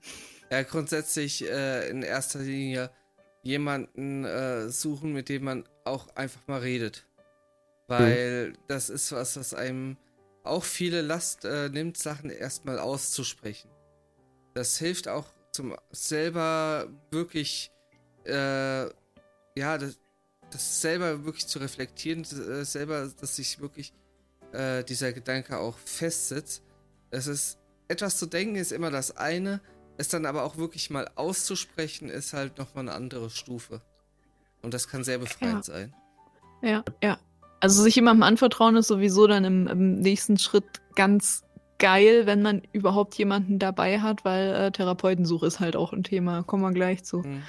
[0.51, 2.91] Ja, grundsätzlich äh, in erster Linie
[3.41, 7.05] jemanden äh, suchen, mit dem man auch einfach mal redet.
[7.87, 8.57] Weil mhm.
[8.67, 9.97] das ist was, was einem
[10.43, 13.69] auch viele Last äh, nimmt, Sachen erstmal auszusprechen.
[14.53, 17.71] Das hilft auch zum selber wirklich,
[18.25, 19.99] äh, ja, das,
[20.51, 23.93] das selber wirklich zu reflektieren, äh, selber, dass sich wirklich
[24.53, 26.63] äh, dieser Gedanke auch festsitzt.
[27.11, 29.61] Es ist, etwas zu denken ist immer das eine,
[29.97, 33.81] es dann aber auch wirklich mal auszusprechen, ist halt nochmal eine andere Stufe.
[34.61, 35.73] Und das kann sehr befreiend ja.
[35.73, 35.93] sein.
[36.61, 37.19] Ja, ja.
[37.59, 41.43] Also sich jemandem anvertrauen ist sowieso dann im, im nächsten Schritt ganz
[41.79, 46.43] geil, wenn man überhaupt jemanden dabei hat, weil äh, Therapeutensuche ist halt auch ein Thema.
[46.43, 47.19] Kommen wir gleich zu.
[47.19, 47.43] Mhm.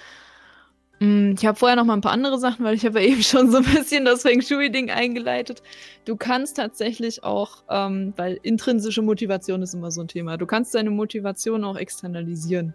[1.04, 3.22] Mm, ich habe vorher noch mal ein paar andere Sachen, weil ich habe ja eben
[3.22, 5.62] schon so ein bisschen das Feng Shui-Ding eingeleitet.
[6.06, 10.74] Du kannst tatsächlich auch, ähm, weil intrinsische Motivation ist immer so ein Thema, du kannst
[10.74, 12.74] deine Motivation auch externalisieren,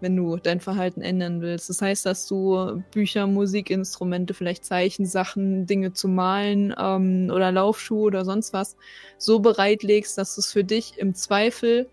[0.00, 1.70] wenn du dein Verhalten ändern willst.
[1.70, 8.26] Das heißt, dass du Bücher, Musikinstrumente, vielleicht Zeichensachen, Dinge zu malen ähm, oder Laufschuhe oder
[8.26, 8.76] sonst was
[9.16, 11.88] so bereitlegst, dass es für dich im Zweifel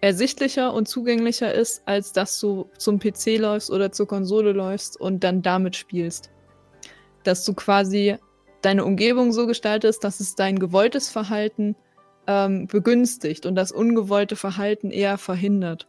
[0.00, 5.24] ersichtlicher und zugänglicher ist, als dass du zum PC läufst oder zur Konsole läufst und
[5.24, 6.30] dann damit spielst.
[7.24, 8.16] Dass du quasi
[8.62, 11.76] deine Umgebung so gestaltest, dass es dein gewolltes Verhalten
[12.26, 15.88] ähm, begünstigt und das ungewollte Verhalten eher verhindert.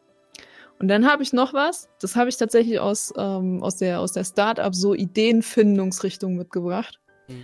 [0.79, 4.13] Und dann habe ich noch was, das habe ich tatsächlich aus, ähm, aus der, aus
[4.13, 6.99] der Startup so Ideenfindungsrichtung mitgebracht.
[7.27, 7.43] Mhm.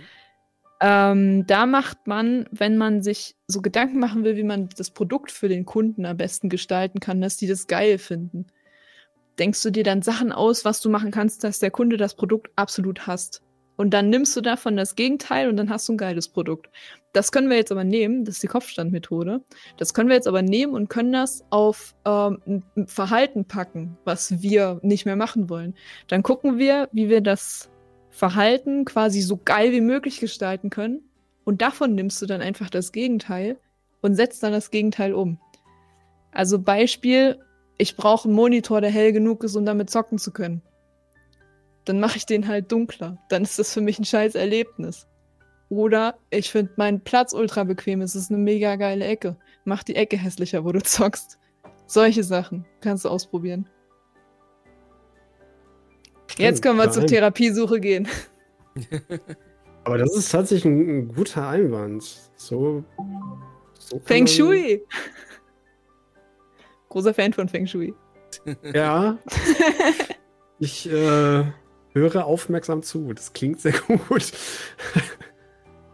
[0.80, 5.30] Ähm, da macht man, wenn man sich so Gedanken machen will, wie man das Produkt
[5.30, 8.46] für den Kunden am besten gestalten kann, dass die das geil finden.
[9.38, 12.50] Denkst du dir dann Sachen aus, was du machen kannst, dass der Kunde das Produkt
[12.56, 13.42] absolut hasst.
[13.76, 16.70] Und dann nimmst du davon das Gegenteil und dann hast du ein geiles Produkt.
[17.12, 19.42] Das können wir jetzt aber nehmen, das ist die Kopfstandmethode.
[19.76, 22.38] Das können wir jetzt aber nehmen und können das auf ähm,
[22.76, 25.74] ein Verhalten packen, was wir nicht mehr machen wollen.
[26.08, 27.70] Dann gucken wir, wie wir das
[28.16, 31.02] Verhalten quasi so geil wie möglich gestalten können.
[31.44, 33.58] Und davon nimmst du dann einfach das Gegenteil
[34.00, 35.38] und setzt dann das Gegenteil um.
[36.32, 37.38] Also Beispiel,
[37.76, 40.62] ich brauche einen Monitor, der hell genug ist, um damit zocken zu können.
[41.84, 43.18] Dann mache ich den halt dunkler.
[43.28, 45.06] Dann ist das für mich ein scheiß Erlebnis.
[45.68, 49.36] Oder ich finde meinen Platz ultra bequem, es ist eine mega geile Ecke.
[49.64, 51.38] Mach die Ecke hässlicher, wo du zockst.
[51.86, 53.68] Solche Sachen kannst du ausprobieren.
[56.38, 58.08] Jetzt können wir zur Therapiesuche gehen.
[59.84, 62.02] Aber das ist tatsächlich ein, ein guter Einwand.
[62.36, 62.84] So.
[63.78, 64.82] so Feng Shui!
[66.88, 67.94] Großer Fan von Feng Shui.
[68.74, 69.18] Ja.
[70.58, 71.44] ich äh,
[71.92, 73.12] höre aufmerksam zu.
[73.12, 74.32] Das klingt sehr gut.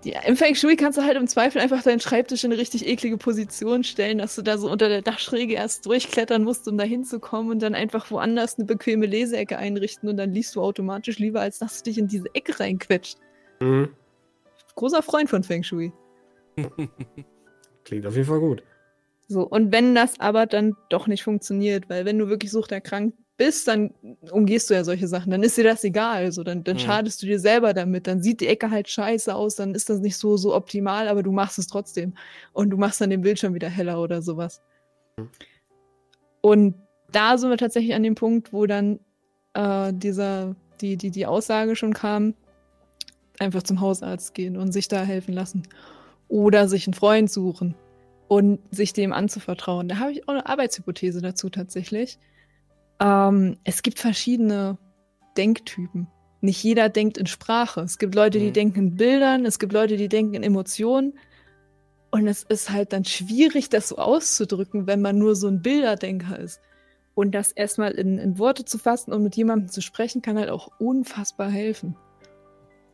[0.05, 2.87] Ja, im Feng Shui kannst du halt im Zweifel einfach deinen Schreibtisch in eine richtig
[2.87, 6.85] eklige Position stellen, dass du da so unter der Dachschräge erst durchklettern musst, um da
[6.85, 11.41] hinzukommen und dann einfach woanders eine bequeme Leseecke einrichten und dann liest du automatisch lieber,
[11.41, 13.19] als dass du dich in diese Ecke reinquetscht.
[13.61, 13.91] Mhm.
[14.75, 15.93] Großer Freund von Feng Shui.
[17.85, 18.65] Klingt auf jeden Fall gut.
[19.29, 23.67] So, und wenn das aber dann doch nicht funktioniert, weil wenn du wirklich suchterkrankt bist,
[23.67, 23.93] dann
[24.31, 25.33] umgehst du ja solche Sachen.
[25.33, 26.25] Dann ist dir das egal.
[26.25, 26.81] Also dann, dann mhm.
[26.81, 28.07] schadest du dir selber damit.
[28.07, 31.25] Dann sieht die Ecke halt scheiße aus, dann ist das nicht so, so optimal, aber
[31.25, 32.15] du machst es trotzdem.
[32.53, 34.63] Und du machst dann den Bildschirm wieder heller oder sowas.
[35.17, 35.29] Mhm.
[36.41, 36.75] Und
[37.11, 39.01] da sind wir tatsächlich an dem Punkt, wo dann
[39.55, 42.35] äh, dieser, die, die, die Aussage schon kam,
[43.41, 45.65] einfach zum Hausarzt gehen und sich da helfen lassen.
[46.29, 47.75] Oder sich einen Freund suchen
[48.29, 49.89] und sich dem anzuvertrauen.
[49.89, 52.19] Da habe ich auch eine Arbeitshypothese dazu tatsächlich.
[53.01, 54.79] Ähm, es gibt verschiedene
[55.37, 56.07] Denktypen.
[56.45, 57.83] nicht jeder denkt in Sprache.
[57.83, 58.53] Es gibt Leute, die Mhm.
[58.53, 61.17] denken in Bildern, es gibt Leute, die denken in Emotionen.
[62.11, 66.39] Und es ist halt dann schwierig, das so auszudrücken, wenn man nur so ein Bilderdenker
[66.41, 66.61] ist.
[67.15, 70.51] Und das erstmal in, in Worte zu fassen und mit jemandem zu sprechen, kann halt
[70.51, 71.97] auch unfassbar helfen.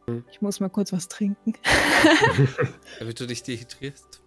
[0.07, 0.25] Mhm.
[0.31, 1.55] Ich muss mal kurz was trinken.
[2.99, 4.21] Damit du dich dehydrierst.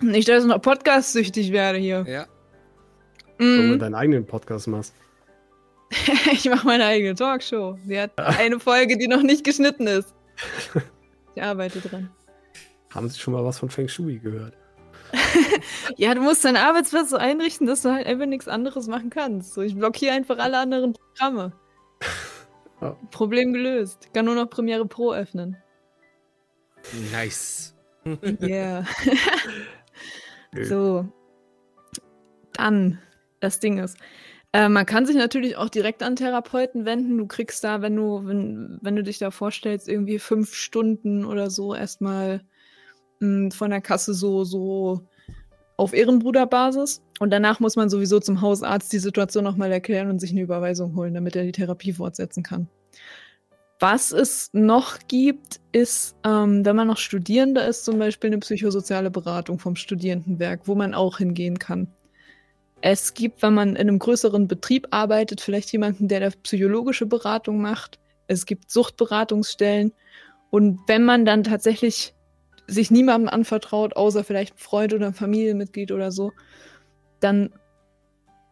[0.00, 2.04] Nicht, dass ich noch podcast-süchtig werde hier.
[2.08, 2.26] Ja.
[3.38, 3.72] Wenn Mhm.
[3.72, 4.94] du deinen eigenen Podcast machst.
[6.32, 7.78] Ich mache meine eigene Talkshow.
[7.86, 10.14] Sie hat eine Folge, die noch nicht geschnitten ist.
[11.34, 12.10] Ich arbeite dran.
[12.92, 14.54] Haben Sie schon mal was von Feng Shui gehört?
[15.96, 19.54] Ja, du musst deinen Arbeitsplatz so einrichten, dass du halt einfach nichts anderes machen kannst.
[19.54, 21.52] So, ich blockiere einfach alle anderen Programme.
[22.80, 22.96] Ja.
[23.10, 24.00] Problem gelöst.
[24.06, 25.56] Ich kann nur noch Premiere Pro öffnen.
[27.12, 27.74] Nice.
[28.40, 28.84] Yeah.
[30.54, 31.06] So.
[32.54, 32.98] Dann,
[33.40, 33.98] das Ding ist,
[34.52, 37.18] äh, man kann sich natürlich auch direkt an Therapeuten wenden.
[37.18, 41.50] Du kriegst da, wenn du, wenn, wenn du dich da vorstellst, irgendwie fünf Stunden oder
[41.50, 42.42] so erstmal
[43.20, 45.02] mh, von der Kasse so, so
[45.76, 47.02] auf Ehrenbruderbasis.
[47.20, 50.96] Und danach muss man sowieso zum Hausarzt die Situation nochmal erklären und sich eine Überweisung
[50.96, 52.68] holen, damit er die Therapie fortsetzen kann.
[53.80, 59.10] Was es noch gibt, ist, ähm, wenn man noch Studierender ist, zum Beispiel eine psychosoziale
[59.10, 61.86] Beratung vom Studierendenwerk, wo man auch hingehen kann.
[62.80, 67.60] Es gibt, wenn man in einem größeren Betrieb arbeitet, vielleicht jemanden, der da psychologische Beratung
[67.60, 67.98] macht.
[68.26, 69.92] Es gibt Suchtberatungsstellen.
[70.50, 72.14] Und wenn man dann tatsächlich
[72.66, 76.32] sich niemandem anvertraut, außer vielleicht ein Freund oder ein Familienmitglied oder so,
[77.20, 77.52] dann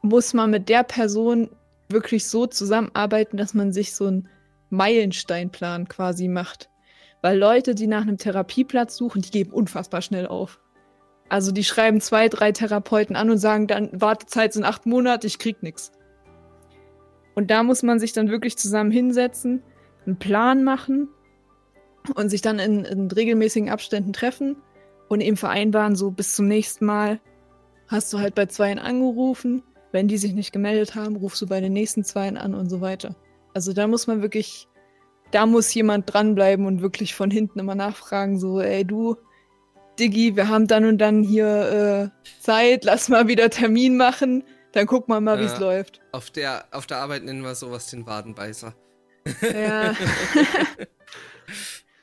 [0.03, 1.51] muss man mit der Person
[1.89, 4.29] wirklich so zusammenarbeiten, dass man sich so einen
[4.71, 6.71] Meilensteinplan quasi macht.
[7.23, 10.61] Weil Leute, die nach einem Therapieplatz suchen, die geben unfassbar schnell auf.
[11.29, 15.39] Also die schreiben zwei, drei Therapeuten an und sagen dann, Wartezeit sind acht Monate, ich
[15.39, 15.91] krieg nix.
[17.35, 19.63] Und da muss man sich dann wirklich zusammen hinsetzen,
[20.07, 21.09] einen Plan machen
[22.15, 24.57] und sich dann in, in regelmäßigen Abständen treffen
[25.09, 27.21] und eben vereinbaren, so bis zum nächsten Mal
[27.89, 29.63] hast du halt bei zweien angerufen.
[29.93, 32.81] Wenn die sich nicht gemeldet haben, rufst du bei den nächsten zweien an und so
[32.81, 33.17] weiter.
[33.57, 34.69] Also da muss man wirklich,
[35.31, 39.17] da muss jemand dranbleiben und wirklich von hinten immer nachfragen, so, ey du,
[39.99, 44.87] Diggi, wir haben dann und dann hier äh, Zeit, lass mal wieder Termin machen, dann
[44.87, 45.59] gucken wir mal, wie es Ja.
[45.61, 46.03] läuft.
[46.13, 48.75] Auf der, auf der Arbeit nennen wir sowas den Wadenbeißer.
[49.43, 49.95] Ja.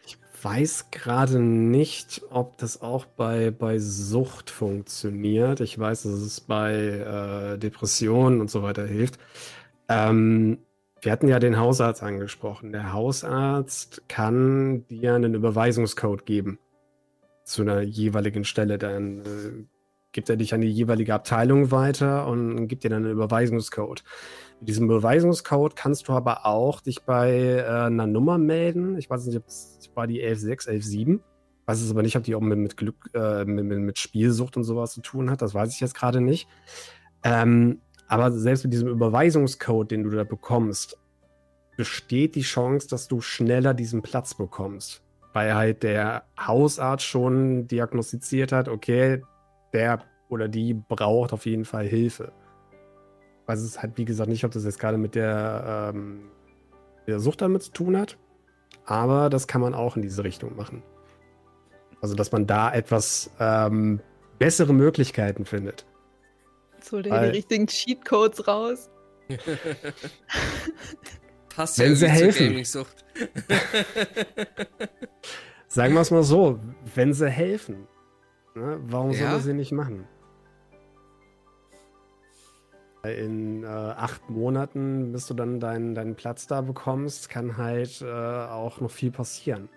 [0.06, 5.62] Ich weiß gerade nicht, ob das auch bei, bei Sucht funktioniert.
[5.62, 9.20] Ich weiß, dass es bei äh, Depressionen und so weiter hilft.
[9.88, 10.58] Ähm,
[11.04, 12.72] wir hatten ja den Hausarzt angesprochen.
[12.72, 16.60] Der Hausarzt kann dir einen Überweisungscode geben
[17.44, 18.78] zu einer jeweiligen Stelle.
[18.78, 19.66] Dann äh,
[20.14, 24.04] gibt er dich an die jeweilige Abteilung weiter und gibt dir dann einen Überweisungscode.
[24.60, 28.98] Mit diesem Überweisungscode kannst du aber auch dich bei äh, einer Nummer melden.
[28.98, 31.20] Ich weiß nicht, ob es war die 116, 117.
[31.66, 34.64] Weiß es aber nicht, ob die auch mit, mit Glück, äh, mit, mit Spielsucht und
[34.64, 35.42] sowas zu tun hat.
[35.42, 36.48] Das weiß ich jetzt gerade nicht.
[37.24, 37.82] Ähm,
[38.14, 41.00] aber selbst mit diesem Überweisungscode, den du da bekommst,
[41.78, 45.02] besteht die Chance, dass du schneller diesen Platz bekommst.
[45.34, 49.24] Weil halt der Hausarzt schon diagnostiziert hat, okay,
[49.74, 52.32] der oder die braucht auf jeden Fall Hilfe.
[53.48, 56.26] Weiß es halt, wie gesagt, nicht, ob das jetzt gerade mit der, ähm,
[57.08, 58.20] der Sucht damit zu tun hat.
[58.86, 60.84] Aber das kann man auch in diese Richtung machen.
[62.00, 64.02] Also, dass man da etwas ähm,
[64.38, 65.88] bessere Möglichkeiten findet.
[66.84, 68.90] Jetzt holt er die richtigen Cheatcodes raus.
[71.56, 72.62] Passt Wenn sie helfen.
[75.70, 76.60] Sagen wir es mal so,
[76.94, 77.88] wenn sie helfen,
[78.54, 79.32] ne, warum soll Ja.
[79.32, 80.06] man sie nicht machen?
[83.06, 88.06] In äh, acht Monaten, bis du dann deinen, deinen Platz da bekommst, kann halt äh,
[88.12, 89.70] auch noch viel passieren.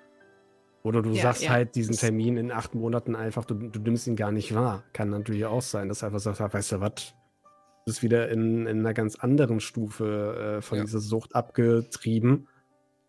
[0.86, 1.50] Oder du Ja, sagst ja.
[1.50, 4.84] halt diesen Termin in acht Monaten einfach, du, du nimmst ihn gar nicht wahr.
[4.92, 8.28] Kann natürlich auch sein, dass du einfach sagst, "Ah, weißt du was, du bist wieder
[8.28, 10.84] in, in einer ganz anderen Stufe äh, von Ja.
[10.84, 12.46] dieser Sucht abgetrieben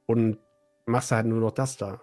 [0.07, 0.39] und
[0.87, 2.01] machst halt nur noch das da.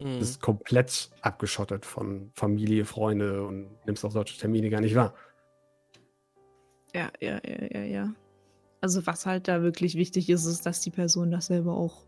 [0.00, 0.20] Mhm.
[0.20, 5.12] bist komplett abgeschottet von Familie, Freunde und nimmst auch solche Termine gar nicht wahr.
[6.94, 8.14] Ja, ja, ja, ja, ja.
[8.80, 12.04] Also was halt da wirklich wichtig ist, ist, dass die Person das selber auch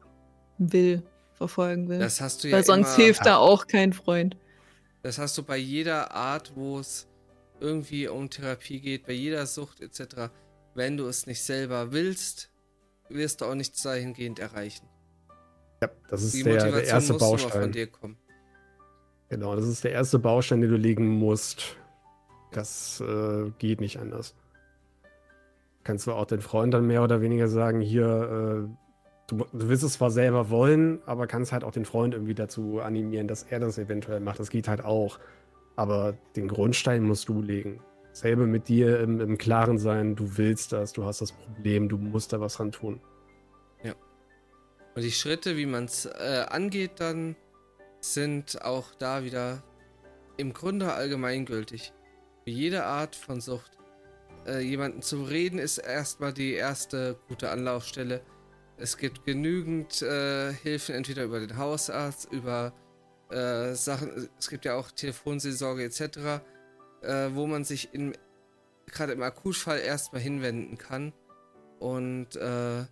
[0.58, 1.02] will,
[1.40, 1.98] verfolgen will.
[1.98, 4.36] Das hast du ja Weil sonst immer, hilft da auch kein Freund.
[5.02, 7.08] Das hast du bei jeder Art, wo es
[7.60, 10.30] irgendwie um Therapie geht, bei jeder Sucht etc.
[10.74, 12.50] Wenn du es nicht selber willst,
[13.08, 14.86] wirst du auch nichts dahingehend erreichen.
[15.82, 17.72] Ja, das ist Die der, Motivation der erste muss nur von Baustein.
[17.72, 18.18] dir kommen.
[19.30, 21.76] Genau, das ist der erste Baustein, den du legen musst.
[22.52, 24.34] Das äh, geht nicht anders.
[25.84, 28.89] kannst du auch den Freund dann mehr oder weniger sagen, hier, äh,
[29.30, 32.80] du, du willst es zwar selber wollen, aber kannst halt auch den Freund irgendwie dazu
[32.80, 34.40] animieren, dass er das eventuell macht.
[34.40, 35.18] Das geht halt auch.
[35.76, 37.80] Aber den Grundstein musst du legen.
[38.12, 41.96] Selber mit dir im, im Klaren sein, du willst das, du hast das Problem, du
[41.96, 43.00] musst da was dran tun.
[43.84, 43.94] Ja.
[44.96, 47.36] Und die Schritte, wie man es äh, angeht, dann
[48.00, 49.62] sind auch da wieder
[50.36, 51.92] im Grunde allgemeingültig.
[52.44, 53.78] Für jede Art von Sucht.
[54.46, 58.22] Äh, jemanden zu reden ist erstmal die erste gute Anlaufstelle.
[58.80, 62.72] Es gibt genügend äh, Hilfen, entweder über den Hausarzt, über
[63.30, 66.42] äh, Sachen, es gibt ja auch Telefonseelsorge etc.,
[67.02, 67.90] äh, wo man sich
[68.86, 71.12] gerade im Akutfall erstmal hinwenden kann.
[71.78, 72.84] Und äh,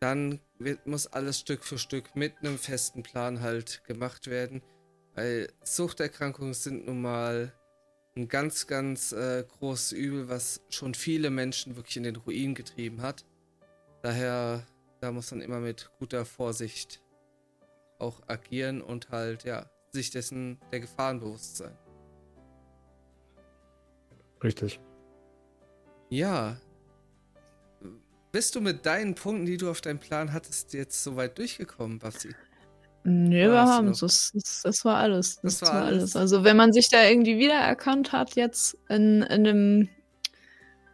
[0.00, 4.62] dann wird, muss alles Stück für Stück mit einem festen Plan halt gemacht werden.
[5.14, 7.52] Weil Suchterkrankungen sind nun mal
[8.16, 13.02] ein ganz, ganz äh, großes Übel, was schon viele Menschen wirklich in den Ruin getrieben
[13.02, 13.24] hat.
[14.02, 14.66] Daher,
[15.02, 17.02] da muss man immer mit guter Vorsicht
[17.98, 21.76] auch agieren und halt, ja, sich dessen der Gefahren bewusst sein.
[24.44, 24.78] Richtig.
[26.08, 26.56] Ja.
[28.30, 32.34] Bist du mit deinen Punkten, die du auf deinem Plan hattest, jetzt soweit durchgekommen, Babsi?
[33.04, 34.00] Nee, wir haben es.
[34.00, 35.40] Das, das, das, war alles.
[35.42, 36.02] Das, das war, war alles.
[36.02, 36.16] alles.
[36.16, 39.88] Also, wenn man sich da irgendwie wiedererkannt hat, jetzt in, in, einem,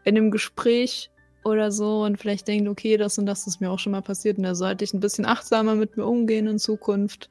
[0.05, 1.11] in einem Gespräch
[1.49, 4.39] oder so und vielleicht denkt, okay, das und das ist mir auch schon mal passiert
[4.39, 7.31] und da sollte ich ein bisschen achtsamer mit mir umgehen in Zukunft.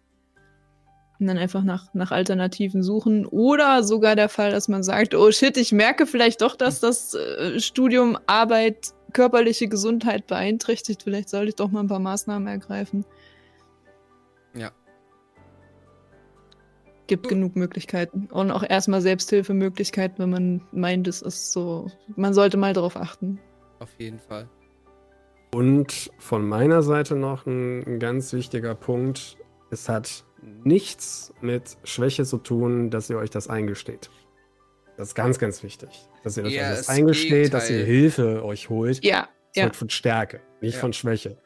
[1.20, 3.26] Und dann einfach nach, nach Alternativen suchen.
[3.26, 7.16] Oder sogar der Fall, dass man sagt, oh shit, ich merke vielleicht doch, dass das
[7.16, 11.02] äh, Studium Arbeit, körperliche Gesundheit beeinträchtigt.
[11.02, 13.04] Vielleicht sollte ich doch mal ein paar Maßnahmen ergreifen.
[14.54, 14.72] Ja.
[17.08, 17.30] Gibt uh.
[17.30, 18.28] genug Möglichkeiten.
[18.32, 21.90] Und auch erstmal Selbsthilfemöglichkeiten, wenn man meint, es ist so.
[22.16, 23.40] Man sollte mal darauf achten.
[23.80, 24.50] Auf jeden Fall.
[25.54, 29.38] Und von meiner Seite noch ein, ganz wichtiger Punkt.
[29.72, 30.26] Es hat
[30.64, 34.10] nichts mit Schwäche zu tun, dass ihr euch das eingesteht.
[34.98, 35.90] Das ist ganz, ganz wichtig.
[36.24, 39.04] Dass ihr euch ja, das eingesteht, dass ihr Hilfe euch holt.
[39.04, 39.30] Ja.
[39.54, 39.74] Das ja.
[39.74, 40.80] von Stärke, nicht ja.
[40.80, 41.38] von Schwäche.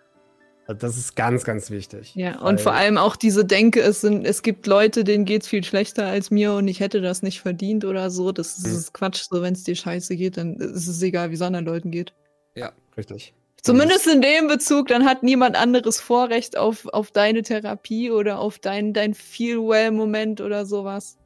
[0.67, 2.15] Das ist ganz, ganz wichtig.
[2.15, 5.47] Ja, und vor allem auch diese Denke, es, sind, es gibt Leute, denen geht es
[5.47, 8.31] viel schlechter als mir und ich hätte das nicht verdient oder so.
[8.31, 8.93] Das ist, hm.
[8.93, 9.25] Quatsch.
[9.29, 12.13] So, wenn es dir scheiße geht, dann ist es egal, wie es anderen Leuten geht.
[12.55, 13.33] Ja, richtig.
[13.61, 18.57] Zumindest in dem Bezug, dann hat niemand anderes Vorrecht auf, auf deine Therapie oder auf
[18.57, 21.19] dein, dein Feel-Well-Moment oder sowas.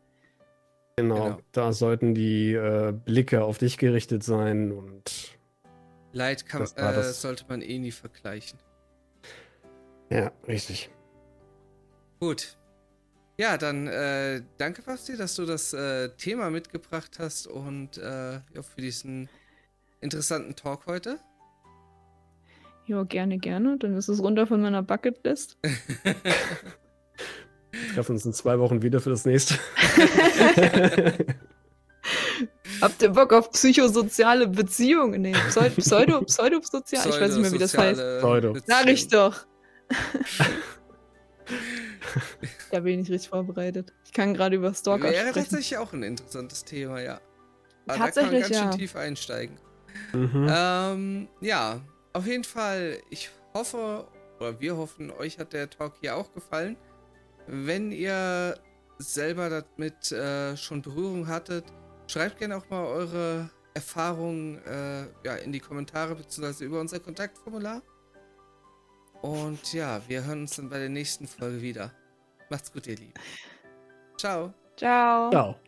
[0.97, 5.37] Genau, genau, da sollten die äh, Blicke auf dich gerichtet sein und.
[6.11, 8.59] Leid kann, äh, sollte man eh nie vergleichen.
[10.09, 10.89] Ja, richtig.
[12.19, 12.57] Gut.
[13.37, 18.61] Ja, dann äh, danke, Basti, dass du das äh, Thema mitgebracht hast und äh, ja,
[18.61, 19.27] für diesen
[20.05, 21.19] interessanten Talk heute.
[22.85, 23.77] Ja, gerne, gerne.
[23.77, 25.57] Dann ist es runter von meiner Bucketlist.
[27.71, 29.55] Wir treffen uns in zwei Wochen wieder für das nächste.
[32.81, 35.21] Habt ihr Bock auf psychosoziale Beziehungen?
[35.21, 35.33] Nee,
[35.77, 37.01] Pseudo, Pseudosozial?
[37.01, 38.01] Pseudo ich weiß nicht mehr, wie das heißt.
[38.19, 38.55] Pseudo.
[38.65, 39.45] Sag ich doch.
[42.71, 43.93] da bin ich nicht richtig vorbereitet.
[44.05, 45.33] Ich kann gerade über Stalker Wäre sprechen.
[45.33, 47.19] tatsächlich auch ein interessantes Thema, ja.
[47.87, 48.71] Aber tatsächlich, da kann man ganz ja.
[48.71, 49.57] schön tief einsteigen.
[50.13, 50.47] Mhm.
[50.49, 51.81] Ähm, ja,
[52.13, 54.07] auf jeden Fall, ich hoffe,
[54.39, 56.77] oder wir hoffen, euch hat der Talk hier auch gefallen.
[57.47, 58.57] Wenn ihr
[58.97, 61.65] selber damit äh, schon Berührung hattet,
[62.07, 66.65] schreibt gerne auch mal eure Erfahrungen äh, ja, in die Kommentare bzw.
[66.65, 67.81] über unser Kontaktformular.
[69.21, 71.91] Und ja, wir hören uns dann bei der nächsten Folge wieder.
[72.49, 73.13] Macht's gut, ihr Lieben.
[74.17, 74.53] Ciao.
[74.77, 75.29] Ciao.
[75.31, 75.64] Ciao.